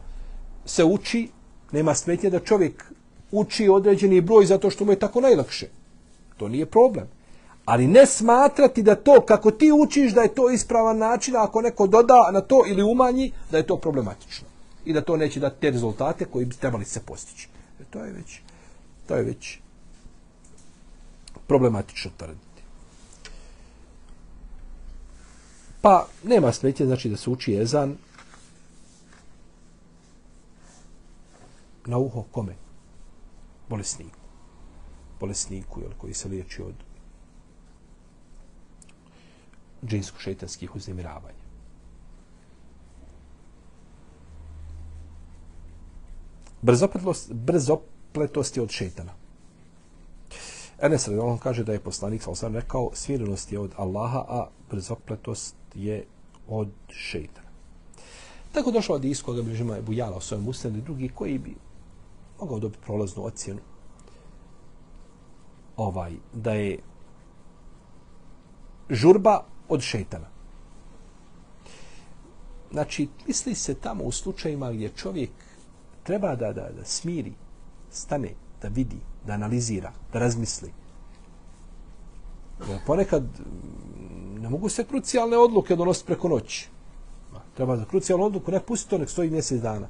se 0.65 0.84
uči 0.84 1.29
nema 1.71 1.95
smetnje 1.95 2.29
da 2.29 2.39
čovjek 2.39 2.93
uči 3.32 3.69
određeni 3.69 4.21
broj 4.21 4.45
zato 4.45 4.69
što 4.69 4.86
mu 4.86 4.91
je 4.91 4.99
tako 4.99 5.21
najlakše. 5.21 5.67
To 6.38 6.47
nije 6.47 6.65
problem. 6.65 7.08
Ali 7.65 7.88
ne 7.88 8.06
smatrati 8.06 8.84
da 8.84 8.95
to 8.95 9.21
kako 9.21 9.51
ti 9.51 9.71
učiš 9.71 10.13
da 10.13 10.21
je 10.21 10.36
to 10.36 10.49
ispravan 10.49 10.97
način, 10.97 11.36
ako 11.38 11.62
neko 11.62 11.88
doda 11.88 12.29
na 12.32 12.41
to 12.41 12.63
ili 12.67 12.84
umanji, 12.84 13.32
da 13.51 13.58
je 13.58 13.67
to 13.67 13.77
problematično. 13.77 14.47
I 14.86 14.93
da 14.93 15.01
to 15.01 15.17
neće 15.17 15.39
dati 15.39 15.62
te 15.62 15.71
rezultate 15.71 16.25
koji 16.25 16.45
bi 16.45 16.56
trebali 16.56 16.86
se 16.86 16.99
postići. 16.99 17.47
E, 17.79 17.84
to 17.89 18.03
je 18.03 18.12
već, 18.12 18.39
to 19.08 19.15
je 19.15 19.23
već 19.23 19.60
problematično 21.47 22.12
tvrdi. 22.17 22.42
Pa 25.84 26.08
nema 26.24 26.52
smetje, 26.52 26.86
znači 26.86 27.10
da 27.10 27.17
se 27.17 27.30
uči 27.30 27.58
ezan 27.58 27.98
na 31.86 31.98
uho 31.98 32.24
kome? 32.32 32.56
Bolesniku. 33.69 34.19
Bolesniku, 35.19 35.82
jel, 35.82 35.91
koji 35.98 36.13
se 36.13 36.30
liječi 36.30 36.62
od 36.62 36.74
džinsko-šetanskih 39.86 40.76
uznemiravanja. 40.76 41.43
Brzopletost, 46.62 47.34
brzopletost 47.34 48.58
je 48.58 48.63
od 48.63 48.69
šetana. 48.69 49.22
Enes 50.84 51.08
Radolon 51.08 51.38
kaže 51.38 51.63
da 51.63 51.74
je 51.74 51.80
poslanik 51.80 52.24
sa 52.24 52.32
osam 52.32 52.56
rekao 52.56 52.89
smirenost 52.93 53.52
je 53.52 53.60
od 53.60 53.72
Allaha, 53.78 54.26
a 54.28 54.48
brzopletost 54.69 55.56
je 55.76 56.06
od 56.48 56.69
šeitana. 56.89 57.48
Tako 58.52 58.72
došao 58.72 58.96
od 58.96 59.06
iskoga 59.06 59.41
bližima 59.41 59.76
je 59.76 59.82
bujala 59.82 60.17
o 60.17 60.22
svojom 60.22 60.48
ustanu 60.48 60.78
i 60.78 60.82
drugi 60.82 61.10
koji 61.10 61.38
bi 61.38 61.56
mogao 62.39 62.60
dobiti 62.60 62.84
prolaznu 62.86 63.26
ocjenu 63.26 63.60
ovaj, 65.78 66.12
da 66.34 66.54
je 66.54 66.80
žurba 68.89 69.43
od 69.69 69.82
šeitana. 69.82 70.28
Znači, 72.72 73.08
misli 73.28 73.56
se 73.56 73.76
tamo 73.76 74.04
u 74.04 74.12
slučajima 74.12 74.72
gdje 74.72 74.89
čovjek 74.89 75.32
treba 76.04 76.36
da, 76.36 76.54
da, 76.54 76.69
da 76.69 76.86
smiri, 76.86 77.34
stane, 77.89 78.34
da 78.63 78.69
vidi, 78.69 78.97
da 79.28 79.34
analizira, 79.34 79.91
da 80.13 80.19
razmisli. 80.19 80.71
Jer 82.69 82.80
ponekad 82.86 83.23
mm, 83.23 84.41
ne 84.41 84.49
mogu 84.49 84.69
se 84.69 84.84
krucijalne 84.84 85.38
odluke 85.38 85.76
donositi 85.76 86.08
preko 86.08 86.30
noći. 86.30 86.69
Treba 87.54 87.76
da 87.76 87.86
krucijalnu 87.86 88.26
odluku 88.26 88.52
ne 88.52 88.60
pusti 88.60 88.89
to, 88.89 88.97
nek 88.97 89.10
stoji 89.10 89.30
mjesec 89.30 89.62
dana. 89.62 89.88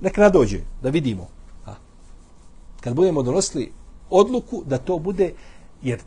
Nek 0.00 0.16
nadođe, 0.16 0.60
da 0.82 0.90
vidimo. 0.90 1.28
A. 1.66 1.74
Kad 2.80 2.94
budemo 2.94 3.22
donosili 3.22 3.72
odluku, 4.10 4.62
da 4.66 4.78
to 4.78 4.98
bude, 4.98 5.32
jer 5.82 6.00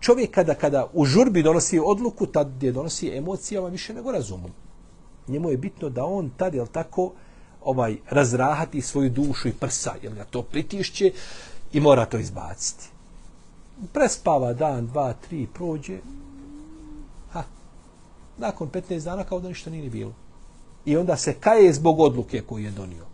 čovjek 0.00 0.30
kada, 0.30 0.54
kada 0.54 0.86
u 0.92 1.04
žurbi 1.04 1.42
donosi 1.42 1.80
odluku, 1.84 2.26
tad 2.26 2.62
je 2.62 2.72
donosi 2.72 3.08
emocijama 3.16 3.68
više 3.68 3.94
nego 3.94 4.12
razumom. 4.12 4.50
Njemu 5.28 5.50
je 5.50 5.56
bitno 5.56 5.88
da 5.88 6.04
on 6.04 6.30
tad, 6.36 6.54
jel 6.54 6.66
tako, 6.66 7.12
ovaj 7.64 7.96
razrahati 8.10 8.80
svoju 8.80 9.10
dušu 9.10 9.48
i 9.48 9.52
prsa, 9.52 9.94
jer 10.02 10.14
ga 10.14 10.24
to 10.24 10.42
pritišće 10.42 11.12
i 11.72 11.80
mora 11.80 12.06
to 12.06 12.18
izbaciti. 12.18 12.88
Prespava 13.92 14.52
dan, 14.52 14.86
dva, 14.86 15.12
tri, 15.12 15.46
prođe, 15.54 15.98
ha, 17.32 17.42
nakon 18.38 18.70
15 18.70 19.04
dana 19.04 19.24
kao 19.24 19.40
da 19.40 19.48
ništa 19.48 19.70
nije 19.70 19.90
bilo. 19.90 20.14
I 20.84 20.96
onda 20.96 21.16
se 21.16 21.34
kaje 21.34 21.72
zbog 21.72 22.00
odluke 22.00 22.40
koju 22.40 22.64
je 22.64 22.70
donio. 22.70 23.04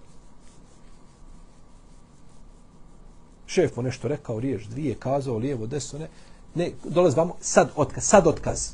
Šef 3.46 3.76
mu 3.76 3.82
nešto 3.82 4.08
rekao, 4.08 4.40
riješ, 4.40 4.64
dvije, 4.64 4.94
kazao, 4.94 5.36
lijevo, 5.36 5.66
desno, 5.66 5.98
ne, 5.98 6.08
ne, 6.54 6.72
dolaz 6.84 7.16
vamo, 7.16 7.36
sad 7.40 7.70
otkaz, 7.76 8.04
sad 8.04 8.26
otkaz, 8.26 8.68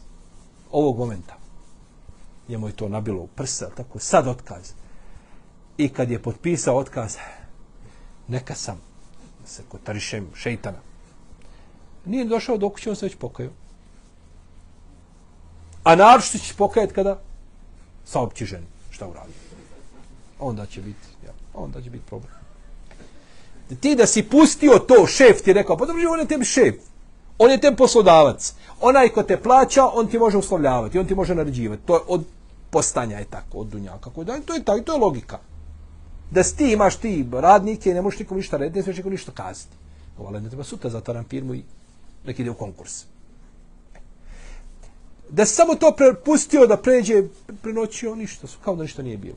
ovog 0.71 0.99
momenta. 0.99 1.37
Njemu 2.49 2.67
je 2.69 2.77
to 2.77 2.89
nabilo 2.89 3.23
u 3.23 3.27
prsa, 3.27 3.71
tako, 3.77 3.99
sad 3.99 4.27
otkaz. 4.29 4.73
I 5.77 5.89
kad 5.89 6.11
je 6.11 6.23
potpisao 6.23 6.77
otkaz, 6.77 7.17
neka 8.29 8.55
sam 8.55 8.81
se 9.45 9.63
kotarišem 9.69 10.31
šeitana. 10.35 10.79
Nije 12.05 12.25
došao 12.25 12.59
do 12.59 12.69
kuće, 12.69 12.91
on 12.91 12.97
se 12.97 13.07
već 13.07 13.15
pokaju. 13.17 13.51
A 15.85 15.95
naročito 15.97 16.39
će 16.39 16.55
pokajat 16.55 16.93
kada 16.93 17.21
saopći 18.05 18.45
ženi 18.45 18.67
šta 18.91 19.09
uradi. 19.09 19.33
Onda 20.41 20.67
će 20.67 20.81
biti, 20.81 21.09
ja, 21.27 21.33
onda 21.55 21.83
će 21.83 21.91
biti 21.91 22.05
problem. 22.07 22.33
Ti 23.81 23.95
da 23.95 24.07
si 24.07 24.23
pustio 24.23 24.79
to, 24.79 25.07
šef 25.07 25.43
ti 25.43 25.51
je 25.51 25.55
rekao, 25.55 25.77
pa 25.77 25.87
dobro, 25.87 26.11
on 26.11 26.21
je 26.21 26.27
tebi 26.27 26.45
šef. 26.45 26.75
On 27.39 27.51
je 27.51 27.61
tebi 27.61 27.77
poslodavac. 27.77 28.55
Onaj 28.81 29.09
ko 29.09 29.23
te 29.23 29.43
plaća, 29.43 29.87
on 29.87 30.09
ti 30.09 30.19
može 30.19 30.39
uslovljavati, 30.39 30.99
on 30.99 31.07
ti 31.07 31.15
može 31.15 31.35
naređivati. 31.35 31.83
To 31.87 31.95
je 31.95 32.01
od 32.07 32.25
postanja 32.71 33.19
je 33.19 33.25
tako, 33.25 33.59
od 33.59 33.67
dunja. 33.67 33.93
Kako 34.01 34.25
da, 34.25 34.41
to 34.41 34.55
je 34.55 34.65
tako, 34.65 34.81
to 34.81 34.93
je 34.93 34.99
logika. 34.99 35.39
Da 36.31 36.43
ti 36.43 36.73
imaš 36.73 36.97
ti 36.97 37.27
radnike 37.33 37.91
i 37.91 37.95
ne 37.95 38.03
možeš 38.03 38.19
nikom 38.19 38.37
ništa 38.37 38.57
rediti, 38.57 38.79
ne 38.79 38.83
smiješ 38.83 38.97
nikom 38.97 39.13
ništa 39.13 39.33
kazati. 39.33 39.77
Ali 40.19 40.41
ne 40.41 40.49
treba 40.49 40.65
sutra 40.65 40.91
zatvaram 40.91 41.25
firmu 41.25 41.55
i 41.55 41.63
nek 42.27 42.39
ide 42.39 42.51
u 42.51 42.55
konkurs. 42.55 43.05
Da 45.31 45.47
samo 45.47 45.75
to 45.75 45.95
prepustio 45.97 46.67
da 46.67 46.77
pređe 46.77 47.23
prenoćio 47.63 48.15
ništa, 48.15 48.47
kao 48.65 48.77
da 48.77 48.83
ništa 48.83 49.03
nije 49.03 49.17
bilo. 49.17 49.37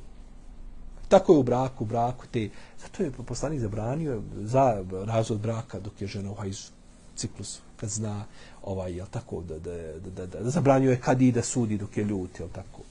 Tako 1.07 1.33
je 1.33 1.39
u 1.39 1.43
braku, 1.43 1.83
u 1.83 1.87
braku 1.87 2.25
te, 2.31 2.49
zato 2.81 3.03
je 3.03 3.11
poslanik 3.11 3.59
zabranio 3.59 4.21
za 4.41 4.83
razvod 5.05 5.39
braka 5.39 5.79
dok 5.79 6.01
je 6.01 6.07
žena 6.07 6.31
u 6.31 6.33
hajzu 6.33 6.71
ciklusu 7.15 7.61
kad 7.77 7.89
zna 7.89 8.25
ovaj 8.63 8.97
je 8.97 9.05
tako 9.11 9.41
da 9.41 9.59
da 9.59 9.77
da 9.99 10.25
da, 10.25 10.39
da, 10.39 10.49
zabranjuje 10.49 10.99
kad 11.01 11.21
ide 11.21 11.41
sudi 11.41 11.77
dok 11.77 11.97
je 11.97 12.03
ljut 12.03 12.39
jel 12.39 12.49
tako 12.49 12.81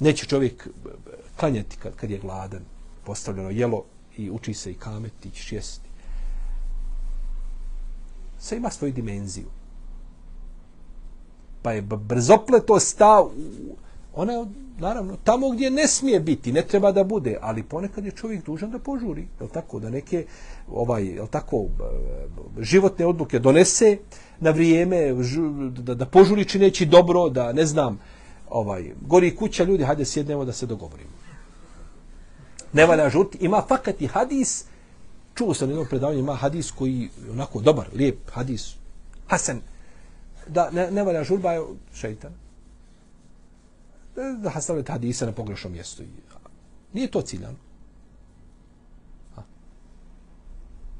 neće 0.00 0.26
čovjek 0.26 0.66
eh, 0.66 0.90
klanjati 1.36 1.76
kad 1.76 1.96
kad 1.96 2.10
je 2.10 2.18
gladan 2.18 2.62
postavljeno 3.06 3.50
jelo 3.50 3.84
i 4.16 4.30
uči 4.30 4.54
se 4.54 4.70
i 4.70 4.74
kameti 4.74 5.30
ćeš 5.30 5.46
šesti 5.46 5.86
sve 8.38 8.56
ima 8.56 8.70
svoju 8.70 8.92
dimenziju. 8.92 9.46
Pa 11.62 11.72
je 11.72 11.82
brzopletost 11.82 12.98
ta 12.98 13.24
ona 14.14 14.32
je 14.32 14.44
naravno 14.78 15.16
tamo 15.24 15.50
gdje 15.50 15.70
ne 15.70 15.86
smije 15.86 16.20
biti 16.20 16.52
ne 16.52 16.62
treba 16.62 16.92
da 16.92 17.04
bude 17.04 17.38
ali 17.40 17.62
ponekad 17.62 18.04
je 18.04 18.10
čovjek 18.10 18.46
dužan 18.46 18.70
da 18.70 18.78
požuri 18.78 19.26
je 19.40 19.48
tako? 19.48 19.80
Da 19.80 19.90
neke 19.90 20.26
ovaj 20.68 21.04
je 21.04 21.26
tako 21.30 21.64
životne 22.60 23.06
odluke 23.06 23.38
donese 23.38 23.98
na 24.40 24.50
vrijeme 24.50 25.12
da, 25.70 25.94
da 25.94 26.06
požuri 26.06 26.44
čineći 26.44 26.86
dobro 26.86 27.28
da 27.28 27.52
ne 27.52 27.66
znam 27.66 27.98
ovaj 28.50 28.90
gori 29.00 29.36
kuća 29.36 29.64
ljudi 29.64 29.84
hajde 29.84 30.04
sjednemo 30.04 30.44
da 30.44 30.52
se 30.52 30.66
dogovorimo 30.66 31.10
ne 32.76 32.86
valja 32.86 33.08
žurti. 33.10 33.38
ima 33.40 33.62
fakat 33.68 34.02
i 34.02 34.06
hadis 34.06 34.64
čuo 35.34 35.54
sam 35.54 35.70
jedno 35.70 35.84
predavanje 35.84 36.20
ima 36.20 36.34
hadis 36.34 36.70
koji 36.70 37.10
je 37.24 37.30
onako 37.30 37.60
dobar 37.60 37.86
lijep 37.94 38.30
hadis 38.32 38.74
hasan 39.26 39.60
da 40.46 40.70
ne, 40.70 40.90
ne 40.90 41.02
valja 41.02 41.24
žurba 41.24 41.52
je 41.52 41.62
šeitan 41.94 42.32
e, 44.16 44.36
da 44.42 44.50
hastavljate 44.50 44.92
hadise 44.92 45.26
na 45.26 45.32
pogrešnom 45.32 45.72
mjestu. 45.72 46.02
Nije 46.92 47.10
to 47.10 47.22
ciljano. 47.22 47.56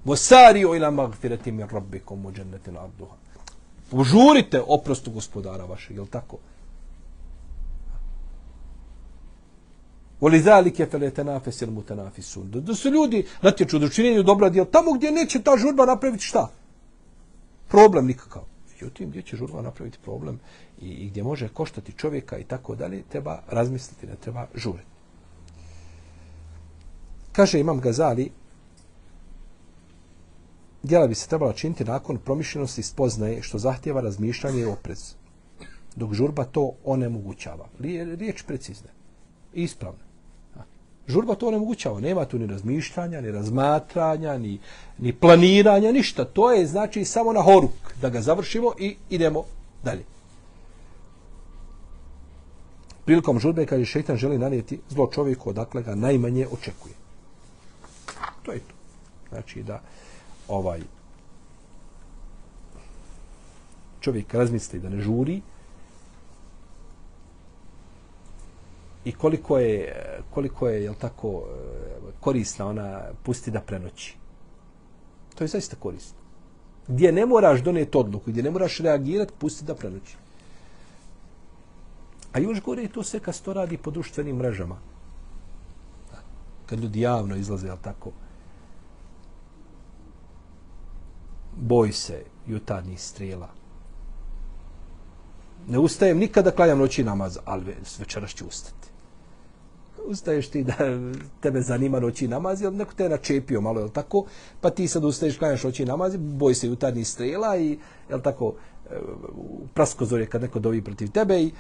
Vosari 0.05 0.61
ila 0.61 0.91
magfirati 0.91 1.53
min 1.53 1.69
rabbikum 1.69 2.27
u 2.27 2.33
džennetin 2.33 2.77
arduha. 2.77 3.17
Požurite 3.91 4.63
oprostu 4.67 5.11
gospodara 5.11 5.65
vašeg, 5.65 5.97
je 5.97 6.03
li 6.03 6.09
tako? 6.09 6.39
Voli 10.21 10.41
zalike 10.41 10.87
fele 10.87 11.11
tenafes 11.11 11.63
il 11.63 11.71
mutanafisun. 11.71 12.51
Da, 12.51 12.61
da 12.61 12.75
su 12.75 12.91
ljudi 12.91 13.27
natječu 13.43 13.79
do 13.79 13.89
činjenju 13.89 14.23
dobra 14.23 14.49
djela 14.49 14.67
tamo 14.71 14.93
gdje 14.93 15.13
neće 15.13 15.43
ta 15.43 15.57
žurba 15.57 15.87
napraviti 15.87 16.25
šta? 16.25 16.49
Problem 17.69 18.07
nikakav. 18.07 18.43
Međutim, 18.73 19.11
gdje 19.11 19.23
će 19.23 19.37
žurba 19.37 19.63
napraviti 19.63 19.99
problem 20.05 20.41
i, 20.81 20.89
i 20.89 21.11
gdje 21.11 21.23
može 21.23 21.49
koštati 21.49 21.93
čovjeka 21.93 22.39
i 22.39 22.45
tako 22.45 22.75
dalje, 22.75 23.03
treba 23.09 23.43
razmisliti, 23.49 24.07
ne 24.07 24.17
treba 24.17 24.47
žuriti. 24.55 24.89
Kaže 27.33 27.61
Imam 27.61 27.81
Gazali, 27.81 28.31
djela 30.83 31.07
bi 31.07 31.15
se 31.15 31.29
trebala 31.29 31.53
činiti 31.53 31.85
nakon 31.85 32.19
promišljenosti 32.19 32.83
spoznaje 32.83 33.43
što 33.43 33.59
zahtjeva 33.59 34.01
razmišljanje 34.01 34.61
i 34.61 34.65
oprez. 34.65 35.15
Dok 35.97 36.13
žurba 36.13 36.45
to 36.45 36.73
onemogućava. 36.85 37.69
Riječ 37.79 38.43
precizna. 38.43 38.89
Ispravna. 39.53 40.06
Žurba 41.09 41.35
to 41.35 41.49
onemogućava. 41.49 42.01
Nema 42.01 42.25
tu 42.25 42.39
ni 42.39 42.47
razmišljanja, 42.47 43.21
ni 43.21 43.31
razmatranja, 43.31 44.39
ni, 44.39 44.59
ni 44.99 45.13
planiranja, 45.13 45.93
ništa. 45.93 46.25
To 46.25 46.53
je 46.53 46.67
znači 46.67 47.05
samo 47.05 47.33
na 47.33 47.43
horuk 47.43 47.95
da 48.01 48.11
ga 48.11 48.21
završimo 48.21 48.73
i 48.79 48.97
idemo 49.11 49.45
dalje. 49.83 50.05
Prilikom 53.05 53.39
žurbe 53.39 53.67
kad 53.67 53.79
je 53.79 53.87
šeitan 53.87 54.17
želi 54.17 54.39
nanijeti 54.39 54.81
zlo 54.89 55.11
čovjeku 55.15 55.51
odakle 55.51 55.83
ga 55.83 55.95
najmanje 55.95 56.47
očekuje. 56.53 56.95
To 58.43 58.53
je 58.53 58.59
to. 58.59 58.75
Znači 59.29 59.63
da 59.63 59.81
ovaj 60.49 60.81
čovjek 64.01 64.35
razmisli 64.35 64.81
da 64.81 64.89
ne 64.89 65.01
žuri 65.01 65.41
i 69.07 69.13
koliko 69.13 69.59
je 69.59 69.93
koliko 70.31 70.69
je 70.69 70.83
jel 70.85 70.95
tako 70.95 71.29
e, 71.29 71.57
korisna 72.21 72.67
ona 72.67 73.01
pusti 73.23 73.51
da 73.51 73.61
prenoći. 73.61 74.17
To 75.35 75.45
je 75.45 75.49
zaista 75.49 75.77
korisno. 75.77 76.19
Gdje 76.89 77.13
ne 77.13 77.27
moraš 77.27 77.63
doneti 77.63 77.99
odluku, 77.99 78.31
gdje 78.31 78.43
ne 78.43 78.51
moraš 78.51 78.79
reagirati, 78.79 79.33
pusti 79.39 79.65
da 79.65 79.75
prenoći. 79.75 80.17
A 82.33 82.39
još 82.39 82.61
gore 82.63 82.83
je 82.83 82.93
to 82.93 83.03
sve 83.03 83.21
kad 83.21 83.41
to 83.41 83.53
radi 83.53 83.77
po 83.77 83.91
društvenim 83.91 84.37
mrežama. 84.37 84.79
Kad 86.67 86.81
ljudi 86.81 87.01
javno 87.01 87.37
izlaze, 87.37 87.67
jel 87.67 87.79
tako? 87.83 88.11
Boj 91.57 91.93
se 91.93 92.25
jutarnjih 92.47 93.03
strela. 93.03 93.49
Ne 95.69 95.79
ustajem 95.79 96.19
nikada 96.19 96.51
klanjam 96.51 96.79
noći 96.79 97.05
namaz, 97.05 97.39
ali 97.45 97.77
večeras 97.99 98.31
ću 98.31 98.47
ustati. 98.47 98.86
Ustaješ 100.07 100.49
ti 100.49 100.65
da 100.65 100.75
tebe 101.41 101.61
zanima 101.61 102.01
noći 102.01 102.29
namaz, 102.29 102.63
jel 102.63 102.75
neko 102.75 102.95
te 102.95 103.03
je 103.03 103.09
načepio 103.09 103.61
malo, 103.61 103.81
jel 103.81 103.89
tako? 103.89 104.25
Pa 104.61 104.71
ti 104.71 104.89
sad 104.89 105.05
ustaješ, 105.05 105.39
klanjaš 105.39 105.65
noći 105.65 105.85
namaz, 105.85 106.17
boj 106.17 106.55
se 106.55 106.67
jutarnjih 106.67 107.09
strela 107.09 107.57
i, 107.57 107.79
jel 108.11 108.21
tako, 108.21 108.55
praskozorje 108.85 109.69
praskozor 109.75 110.27
kad 110.27 110.43
neko 110.43 110.59
dovi 110.59 110.83
protiv 110.83 111.11
tebe 111.11 111.43
i 111.43 111.53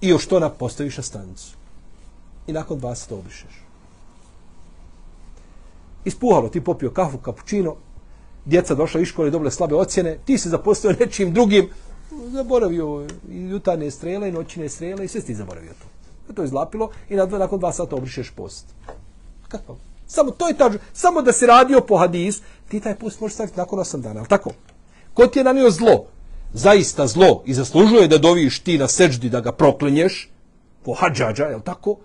i 0.00 0.08
još 0.08 0.26
to 0.26 0.54
postaviš 0.58 0.96
na 0.96 1.02
stanicu. 1.02 1.56
I 2.46 2.52
nakon 2.52 2.78
dva 2.78 2.94
se 2.94 3.08
to 3.08 3.16
obrišeš. 3.16 3.64
Ispuhalo, 6.04 6.48
ti 6.48 6.60
popio 6.60 6.90
kafu, 6.90 7.18
kapučino, 7.18 7.76
djeca 8.44 8.74
došla 8.74 9.00
iz 9.00 9.08
škole, 9.08 9.30
dobile 9.30 9.50
slabe 9.50 9.74
ocjene, 9.74 10.18
ti 10.24 10.38
se 10.38 10.48
zapostio 10.48 10.94
nečim 11.00 11.32
drugim, 11.34 11.68
zaboravio 12.26 13.06
i 13.30 13.48
jutarnje 13.48 13.90
strele, 13.90 14.28
i 14.28 14.32
noćne 14.32 14.68
strele, 14.68 15.04
i 15.04 15.08
sve 15.08 15.20
ti 15.20 15.34
zaboravio 15.34 15.72
to. 15.72 15.99
Pa 16.30 16.34
to 16.34 16.42
je 16.42 16.46
izlapilo 16.46 16.90
i 17.08 17.16
na, 17.16 17.26
nakon 17.26 17.58
dva 17.58 17.72
sata 17.72 17.96
obrišeš 17.96 18.30
post. 18.30 18.66
Kako? 19.48 19.76
Samo 20.06 20.30
to 20.30 20.48
je 20.48 20.54
tađu, 20.54 20.78
samo 20.92 21.22
da 21.22 21.32
se 21.32 21.46
radio 21.46 21.80
po 21.80 21.98
hadis, 21.98 22.40
ti 22.68 22.80
taj 22.80 22.94
post 22.94 23.20
možeš 23.20 23.34
staviti 23.34 23.58
nakon 23.58 23.78
8 23.78 24.00
dana, 24.00 24.20
ali 24.20 24.28
tako? 24.28 24.50
Ko 25.14 25.26
ti 25.26 25.38
je 25.38 25.44
nanio 25.44 25.70
zlo? 25.70 26.06
zaista 26.52 27.06
zlo 27.06 27.42
i 27.46 27.54
zaslužuje 27.54 28.08
da 28.08 28.18
doviš 28.18 28.60
ti 28.60 28.78
na 28.78 28.88
seđdi 28.88 29.28
da 29.28 29.40
ga 29.40 29.52
proklinješ, 29.52 30.28
po 30.84 30.94
hađađa, 30.94 31.44
je 31.44 31.60
tako? 31.64 31.96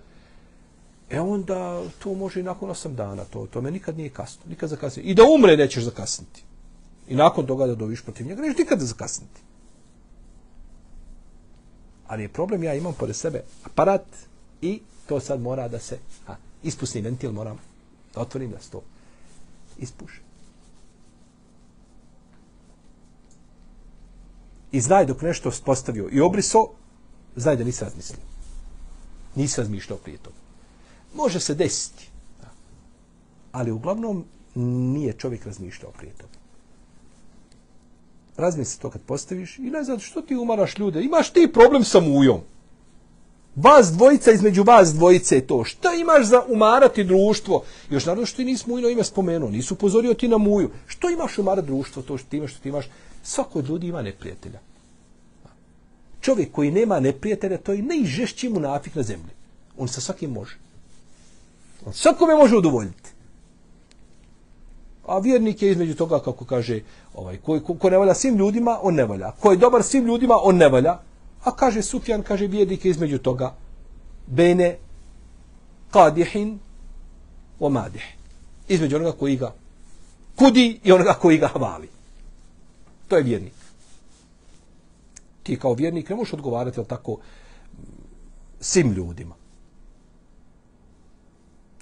E 1.10 1.20
onda 1.20 1.82
to 1.98 2.14
može 2.14 2.40
i 2.40 2.42
nakon 2.42 2.70
8 2.70 2.94
dana, 2.94 3.24
to, 3.24 3.46
to 3.46 3.60
me 3.60 3.70
nikad 3.70 3.96
nije 3.96 4.10
kasno, 4.10 4.42
nikad 4.48 4.68
zakasniti. 4.68 5.08
I 5.08 5.14
da 5.14 5.22
umre 5.24 5.56
nećeš 5.56 5.84
zakasniti. 5.84 6.42
I 7.08 7.14
nakon 7.14 7.46
toga 7.46 7.66
da 7.66 7.74
doviš 7.74 8.02
protiv 8.02 8.26
njega, 8.26 8.42
nećeš 8.42 8.58
nikad 8.58 8.80
zakasniti. 8.80 9.40
Ali 12.08 12.22
je 12.22 12.28
problem, 12.28 12.62
ja 12.62 12.74
imam 12.74 12.94
pored 12.94 13.16
sebe 13.16 13.42
aparat 13.64 14.06
i 14.62 14.80
to 15.06 15.20
sad 15.20 15.40
mora 15.40 15.68
da 15.68 15.78
se, 15.78 15.98
a, 16.26 16.34
ispusni 16.62 17.00
ventil 17.00 17.32
moram 17.32 17.58
da 18.14 18.20
otvorim 18.20 18.50
da 18.50 18.60
se 18.60 18.70
to 18.70 18.82
ispuši. 19.78 20.26
i 24.76 24.80
znaj 24.80 25.06
dok 25.06 25.22
nešto 25.22 25.50
postavio 25.64 26.08
i 26.12 26.20
obriso, 26.20 26.68
znaj 27.36 27.56
da 27.56 27.64
nisi 27.64 27.84
razmislio. 27.84 28.20
Nisi 29.34 29.60
razmišljao 29.60 29.98
prije 29.98 30.18
toga. 30.18 30.36
Može 31.14 31.40
se 31.40 31.54
desiti. 31.54 32.08
Ali 33.52 33.70
uglavnom 33.70 34.24
nije 34.94 35.12
čovjek 35.12 35.46
razmišljao 35.46 35.92
prije 35.92 36.12
toga. 36.12 36.38
Razmisli 38.36 38.80
to 38.82 38.90
kad 38.90 39.02
postaviš 39.02 39.58
i 39.58 39.62
ne 39.62 39.84
znam 39.84 39.98
što 39.98 40.22
ti 40.22 40.36
umaraš 40.36 40.78
ljude. 40.78 41.02
Imaš 41.02 41.30
ti 41.30 41.50
problem 41.52 41.84
sa 41.84 42.00
mujom. 42.00 42.40
Vas 43.56 43.86
dvojica 43.92 44.32
između 44.32 44.62
vas 44.62 44.94
dvojice 44.94 45.34
je 45.34 45.46
to. 45.46 45.64
Šta 45.64 45.94
imaš 45.94 46.26
za 46.26 46.42
umarati 46.48 47.04
društvo? 47.04 47.62
Još 47.90 48.06
naravno 48.06 48.26
što 48.26 48.36
ti 48.36 48.44
nisi 48.44 48.70
mujno 48.70 48.88
ime 48.88 49.04
spomenuo. 49.04 49.50
Nisu 49.50 49.74
upozorio 49.74 50.14
ti 50.14 50.28
na 50.28 50.38
muju. 50.38 50.70
Što 50.86 51.10
imaš 51.10 51.38
umarati 51.38 51.66
društvo? 51.66 52.02
To 52.02 52.18
što 52.18 52.30
ti 52.30 52.36
imaš, 52.36 52.50
što 52.50 52.60
ti 52.60 52.68
imaš 52.68 52.86
svako 53.22 53.58
od 53.58 53.68
ljudi 53.68 53.86
ima 53.86 54.02
neprijatelja. 54.02 54.58
Čovjek 56.20 56.52
koji 56.52 56.70
nema 56.70 57.00
neprijatelja, 57.00 57.58
to 57.58 57.72
je 57.72 57.82
najžešći 57.82 58.48
munafik 58.48 58.94
na 58.94 59.02
zemlji. 59.02 59.30
On 59.78 59.88
sa 59.88 60.00
svakim 60.00 60.30
može. 60.30 60.56
On 61.86 61.92
svakome 61.92 62.34
može 62.34 62.56
udovoljiti. 62.56 63.15
A 65.06 65.18
vjernik 65.18 65.62
je 65.62 65.70
između 65.70 65.94
toga, 65.94 66.18
kako 66.18 66.44
kaže, 66.44 66.80
ovaj, 67.14 67.36
ko, 67.36 67.60
ko, 67.60 67.74
ko 67.74 67.90
ne 67.90 67.98
valja 67.98 68.14
svim 68.14 68.36
ljudima, 68.36 68.78
on 68.82 68.94
ne 68.94 69.04
valja. 69.04 69.30
Ko 69.40 69.50
je 69.50 69.56
dobar 69.56 69.82
svim 69.82 70.06
ljudima, 70.06 70.34
on 70.42 70.56
ne 70.56 70.68
valja. 70.68 70.98
A 71.44 71.56
kaže 71.56 71.82
Sufjan, 71.82 72.22
kaže 72.22 72.46
vjernik 72.46 72.84
je 72.84 72.90
između 72.90 73.18
toga. 73.18 73.54
Bene 74.26 74.76
kadihin 75.90 76.58
o 77.60 77.68
madih. 77.68 78.04
Između 78.68 78.96
onoga 78.96 79.12
koji 79.12 79.36
ga 79.36 79.52
kudi 80.36 80.80
i 80.84 80.92
onoga 80.92 81.14
koji 81.14 81.38
ga 81.38 81.48
hvali. 81.48 81.88
To 83.08 83.16
je 83.16 83.22
vjernik. 83.22 83.52
Ti 85.42 85.58
kao 85.58 85.74
vjernik 85.74 86.08
ne 86.08 86.16
možeš 86.16 86.32
odgovarati 86.32 86.80
ali 86.80 86.88
tako 86.88 87.18
svim 88.60 88.92
ljudima. 88.92 89.34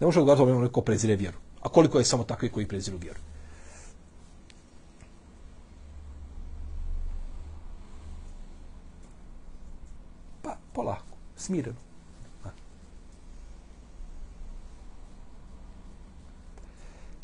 Ne 0.00 0.06
možeš 0.06 0.18
odgovarati 0.18 0.50
onome 0.50 0.68
ko 0.68 0.80
prezire 0.80 1.16
vjeru. 1.16 1.43
A 1.64 1.68
koliko 1.68 1.98
je 1.98 2.04
samo 2.04 2.24
takvi 2.24 2.48
koji 2.48 2.68
preziru 2.68 2.98
vjeru? 2.98 3.20
Pa, 10.42 10.56
polako, 10.72 11.16
smireno. 11.36 11.76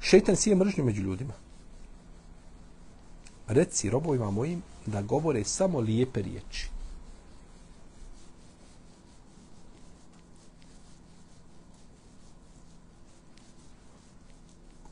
Šeitan 0.00 0.36
sije 0.36 0.56
mržnju 0.56 0.84
među 0.84 1.02
ljudima 1.02 1.32
reci 3.52 3.90
robovima 3.90 4.30
mojim 4.30 4.62
da 4.86 5.02
govore 5.02 5.44
samo 5.44 5.80
lijepe 5.80 6.22
riječi. 6.22 6.70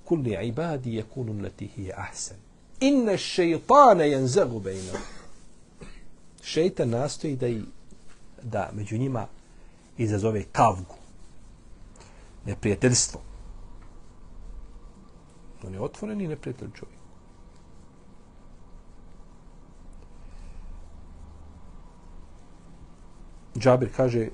Kulli 0.08 0.36
ibadi 0.48 0.96
yakunu 0.96 1.32
allati 1.38 1.70
leti 1.76 1.92
ahsan. 1.92 2.36
Inna 2.80 3.12
ash-shaytana 3.12 4.04
jenzagu 4.04 4.60
bainahum. 4.60 5.00
Šejtan 6.42 6.90
nastoji 6.90 7.36
da, 7.36 7.48
i, 7.48 7.62
da 8.42 8.70
među 8.72 8.98
njima 8.98 9.26
izazove 9.98 10.44
kavgu. 10.52 10.94
Neprijateljstvo. 12.46 13.20
On 15.66 15.74
je 15.74 15.80
otvoren 15.80 16.20
i 16.20 16.28
neprijatelj 16.28 16.68
čovjek. 16.74 16.98
Džabir 23.58 23.88
kaže, 23.96 24.28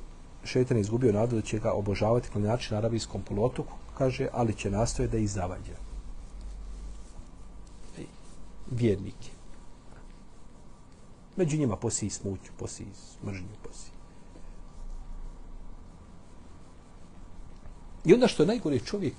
šetan 0.45 0.77
je 0.77 0.81
izgubio 0.81 1.13
nadu 1.13 1.37
da 1.37 1.43
će 1.43 1.59
ga 1.59 1.73
obožavati 1.73 2.29
klanjači 2.29 2.73
na 2.73 2.79
arabijskom 2.79 3.23
polotoku, 3.23 3.73
kaže, 3.99 4.29
ali 4.33 4.55
će 4.55 4.71
nastoje 4.71 5.09
da 5.09 5.19
ih 5.19 5.31
zavađa. 5.31 5.77
Vjernike. 8.71 9.31
Među 11.37 11.59
njima 11.59 11.77
posi 11.77 12.11
smuću, 12.11 12.53
posi 12.59 12.85
smržnju, 12.95 13.57
posi. 13.63 13.91
I 18.05 18.15
onda 18.15 18.29
što 18.29 18.43
je 18.43 18.47
najgore 18.47 18.79
čovjek 18.79 19.15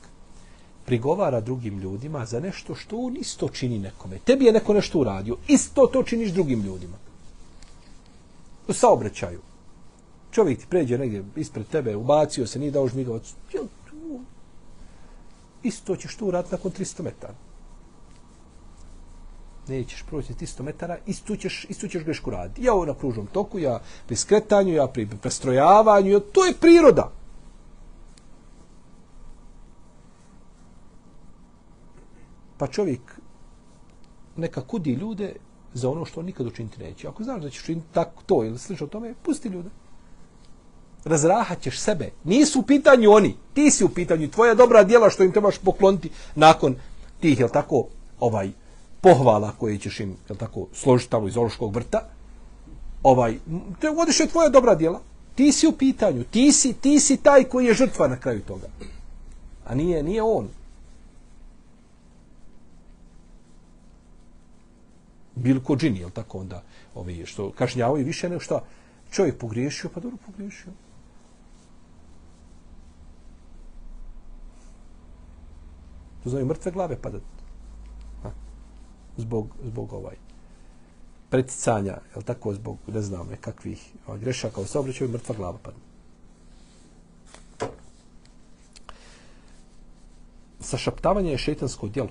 prigovara 0.86 1.42
drugim 1.42 1.80
ljudima 1.80 2.26
za 2.26 2.40
nešto 2.40 2.76
što 2.76 2.98
on 2.98 3.18
isto 3.18 3.50
čini 3.50 3.80
nekome. 3.80 4.20
Tebi 4.20 4.46
je 4.46 4.54
neko 4.54 4.74
nešto 4.74 5.00
uradio, 5.00 5.38
isto 5.48 5.88
to 5.88 6.04
činiš 6.04 6.32
drugim 6.32 6.62
ljudima. 6.62 6.98
U 8.68 8.74
saobraćaju 8.74 9.42
čovjek 10.32 10.60
ti 10.60 10.66
pređe 10.70 10.98
negdje 10.98 11.24
ispred 11.36 11.68
tebe, 11.68 11.96
ubacio 11.96 12.48
se, 12.48 12.60
nije 12.60 12.72
dao 12.72 12.88
žmigavac, 12.88 13.34
isto 15.66 15.96
ćeš 15.96 16.16
to 16.16 16.26
uraditi 16.26 16.56
nakon 16.56 16.72
300 16.72 17.04
metara. 17.04 17.34
Nećeš 19.68 20.04
proći 20.04 20.34
300 20.34 20.64
metara, 20.64 20.98
isto 21.06 21.36
ćeš, 21.36 21.66
isto 21.70 21.88
ćeš 21.88 22.04
grešku 22.04 22.30
raditi. 22.30 22.64
Ja 22.64 22.74
ovo 22.74 22.86
na 22.86 22.94
pružnom 22.94 23.28
toku, 23.28 23.60
ja 23.60 23.80
pri 24.08 24.16
skretanju, 24.16 24.74
ja 24.74 24.88
pri 24.88 25.08
prestrojavanju, 25.22 26.12
ja, 26.12 26.20
to 26.20 26.46
je 26.46 26.54
priroda. 26.54 27.12
Pa 32.58 32.68
čovjek 32.68 33.02
neka 34.36 34.62
kudi 34.62 34.94
ljude 34.94 35.36
za 35.74 35.90
ono 35.90 36.06
što 36.06 36.20
on 36.20 36.26
nikad 36.26 36.48
učiniti 36.48 36.84
neće. 36.84 37.08
Ako 37.08 37.24
znaš 37.24 37.42
da 37.42 37.50
ćeš 37.50 37.64
učiniti 37.64 37.88
tako 37.94 38.24
to 38.26 38.44
ili 38.44 38.60
slično 38.60 38.88
tome, 38.88 39.14
pusti 39.24 39.50
ljude 39.50 39.70
razrahaćeš 41.06 41.80
sebe. 41.80 42.12
Nisu 42.24 42.60
u 42.60 42.64
pitanju 42.64 43.12
oni. 43.12 43.36
Ti 43.54 43.72
si 43.72 43.84
u 43.84 43.90
pitanju. 43.90 44.32
Tvoja 44.32 44.54
dobra 44.54 44.84
djela 44.84 45.10
što 45.10 45.24
im 45.24 45.32
trebaš 45.32 45.58
pokloniti 45.58 46.10
nakon 46.36 46.76
tih, 47.20 47.40
jel 47.40 47.50
tako, 47.50 47.86
ovaj, 48.20 48.52
pohvala 49.02 49.52
koje 49.60 49.78
ćeš 49.78 50.00
im, 50.00 50.16
jel 50.30 50.38
tako, 50.38 50.68
složiti 50.74 51.12
tamo 51.12 51.28
iz 51.28 51.38
Ološkog 51.38 51.76
vrta, 51.76 52.10
ovaj, 53.04 53.38
te 53.82 53.90
vodiš 53.90 54.20
je 54.20 54.28
tvoja 54.28 54.50
dobra 54.50 54.76
djela. 54.76 55.02
Ti 55.36 55.52
si 55.52 55.68
u 55.68 55.72
pitanju, 55.72 56.24
ti 56.24 56.52
si, 56.52 56.74
ti 56.74 57.00
si 57.00 57.18
taj 57.18 57.44
koji 57.44 57.66
je 57.66 57.74
žrtva 57.74 58.08
na 58.08 58.20
kraju 58.20 58.42
toga. 58.42 58.68
A 59.66 59.76
nije, 59.76 60.04
nije 60.04 60.24
on. 60.24 60.48
Bil 65.36 65.60
ko 65.64 65.76
džini, 65.76 66.00
jel 66.00 66.10
tako 66.10 66.40
onda, 66.40 66.64
ovi, 66.96 67.26
što 67.26 67.52
kažnjavaju 67.52 68.06
više 68.06 68.30
nego 68.30 68.42
što 68.42 68.62
čovjek 69.12 69.38
pogriješio, 69.38 69.90
pa 69.94 70.00
dobro 70.00 70.18
pogriješio. 70.26 70.72
To 76.26 76.30
znaju 76.30 76.46
mrtve 76.46 76.72
glave 76.72 77.02
padati. 77.02 77.26
Ha. 78.24 78.32
Zbog, 79.18 79.48
zbog 79.64 79.94
ovaj 79.94 80.16
preticanja, 81.30 81.98
je 82.16 82.22
tako, 82.26 82.54
zbog, 82.54 82.78
ne 82.88 83.02
znam, 83.02 83.28
nekakvih 83.28 83.94
ovaj, 84.08 84.20
grešaka 84.20 84.62
u 84.62 84.66
saobraćaju, 84.66 85.12
mrtva 85.12 85.36
glava 85.36 85.58
padne. 85.58 85.80
Sašaptavanje 90.60 91.32
je 91.32 91.38
šetansko 91.38 91.88
djelo. 91.88 92.10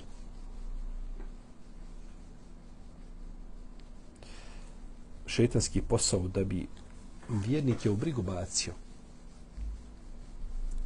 Šetanski 5.27 5.83
posao 5.83 6.29
da 6.29 6.45
bi 6.45 6.69
vjernik 7.29 7.85
je 7.85 7.91
u 7.91 7.97
brigu 7.97 8.23
bacio. 8.23 8.75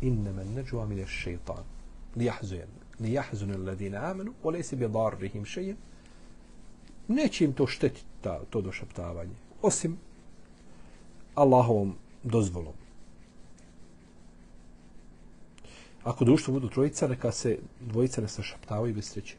Inne 0.00 0.32
men 0.32 0.54
neđu 0.54 0.80
amine 0.80 1.06
šeitan. 1.06 1.64
Lijahzujem. 2.16 2.87
Li 3.00 3.12
jahzunu 3.12 3.54
alladine 3.54 3.96
amenu, 3.96 4.32
o 4.42 4.50
lesi 4.50 4.76
bi 4.76 4.88
darrihim 4.88 5.44
šejen. 5.44 5.76
Neće 7.08 7.44
im 7.44 7.52
to 7.52 7.66
štetiti 7.66 8.06
ta, 8.20 8.40
to 8.50 8.60
došaptavanje. 8.60 9.34
Osim 9.62 9.96
Allahovom 11.34 11.94
dozvolom. 12.22 12.74
Ako 16.02 16.24
društvo 16.24 16.52
budu 16.54 16.68
trojica, 16.68 17.08
neka 17.08 17.32
se 17.32 17.58
dvojica 17.80 18.20
ne 18.20 18.28
sašaptavaju 18.28 18.94
bez 18.94 19.10
sreće. 19.10 19.36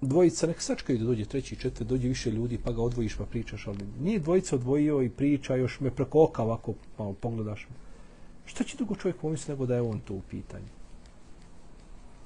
Dvojica, 0.00 0.46
nek 0.46 0.62
sačkaju 0.62 0.98
da 0.98 1.04
dođe 1.04 1.24
treći, 1.24 1.56
četvrti, 1.56 1.84
dođe 1.84 2.08
više 2.08 2.30
ljudi, 2.30 2.58
pa 2.64 2.72
ga 2.72 2.82
odvojiš, 2.82 3.16
pa 3.16 3.24
pričaš, 3.24 3.66
ali 3.66 3.78
nije 4.00 4.18
dvojica 4.18 4.56
odvojio 4.56 5.02
i 5.02 5.10
priča, 5.10 5.56
još 5.56 5.80
me 5.80 5.90
preko 5.90 6.22
oka 6.24 6.42
ovako 6.42 6.74
malo 6.98 7.12
pogledaš. 7.12 7.66
Šta 8.46 8.64
će 8.64 8.76
drugo 8.76 8.96
čovjek 8.96 9.16
pomisliti 9.16 9.52
nego 9.52 9.66
da 9.66 9.74
je 9.74 9.82
on 9.82 10.00
to 10.00 10.14
u 10.14 10.20
pitanju? 10.30 10.66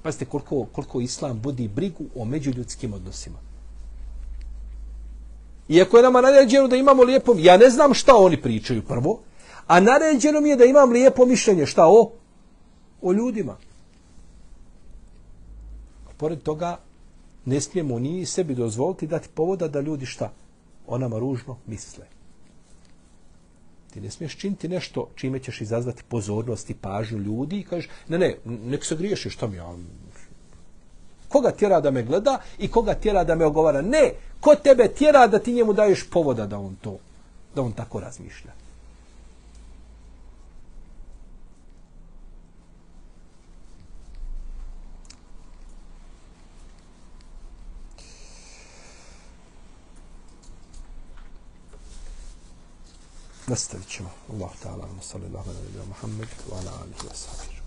Pazite 0.03 0.25
koliko, 0.25 0.65
koliko 0.71 1.01
islam 1.01 1.39
budi 1.39 1.67
brigu 1.67 2.05
o 2.15 2.25
međuljudskim 2.25 2.93
odnosima. 2.93 3.37
Iako 5.69 5.97
je 5.97 6.03
nama 6.03 6.21
naređeno 6.21 6.67
da 6.67 6.75
imamo 6.75 7.03
lijepo, 7.03 7.35
ja 7.37 7.57
ne 7.57 7.69
znam 7.69 7.93
šta 7.93 8.15
oni 8.15 8.41
pričaju 8.41 8.83
prvo, 8.83 9.19
a 9.67 9.79
naređeno 9.79 10.41
mi 10.41 10.49
je 10.49 10.55
da 10.55 10.65
imam 10.65 10.91
lijepo 10.91 11.25
mišljenje, 11.25 11.65
šta 11.65 11.87
o? 11.87 12.11
O 13.01 13.13
ljudima. 13.13 13.57
Pored 16.17 16.41
toga, 16.43 16.79
ne 17.45 17.61
smijemo 17.61 17.99
ni 17.99 18.25
sebi 18.25 18.55
dozvoliti 18.55 19.07
dati 19.07 19.29
povoda 19.29 19.67
da 19.67 19.81
ljudi 19.81 20.05
šta? 20.05 20.31
O 20.87 20.97
nama 20.97 21.19
ružno 21.19 21.57
misle. 21.67 22.05
Ti 23.93 24.01
ne 24.01 24.11
smiješ 24.11 24.37
činiti 24.37 24.69
nešto 24.69 25.07
čime 25.15 25.39
ćeš 25.39 25.61
izazvati 25.61 26.03
pozornost 26.07 26.69
i 26.69 26.73
pažnju 26.73 27.17
ljudi 27.17 27.59
i 27.59 27.63
kažeš, 27.63 27.89
ne, 28.07 28.17
ne, 28.17 28.35
nek 28.45 28.85
se 28.85 28.95
griješi, 28.95 29.29
što 29.29 29.47
mi 29.47 29.57
ja... 29.57 29.75
Koga 31.27 31.51
tjera 31.51 31.81
da 31.81 31.91
me 31.91 32.03
gleda 32.03 32.41
i 32.59 32.67
koga 32.67 32.93
tjera 32.93 33.23
da 33.23 33.35
me 33.35 33.45
ogovara? 33.45 33.81
Ne, 33.81 34.11
ko 34.39 34.55
tebe 34.55 34.87
tjera 34.87 35.27
da 35.27 35.39
ti 35.39 35.53
njemu 35.53 35.73
daješ 35.73 36.09
povoda 36.09 36.45
da 36.47 36.57
on 36.57 36.75
to, 36.81 36.97
da 37.55 37.61
on 37.61 37.71
tako 37.71 37.99
razmišlja? 37.99 38.51
Nastavit 53.51 53.87
ćemo. 53.87 54.09
Allah 54.33 54.51
ta'ala, 54.63 54.87
sallallahu 55.01 55.49
alaihi 55.49 55.77
wa 55.79 55.85
Muhammed, 55.85 56.29
wa 56.49 56.57
ala 56.59 56.71
alihi 56.83 57.07
wa 57.07 57.15
sallam. 57.15 57.60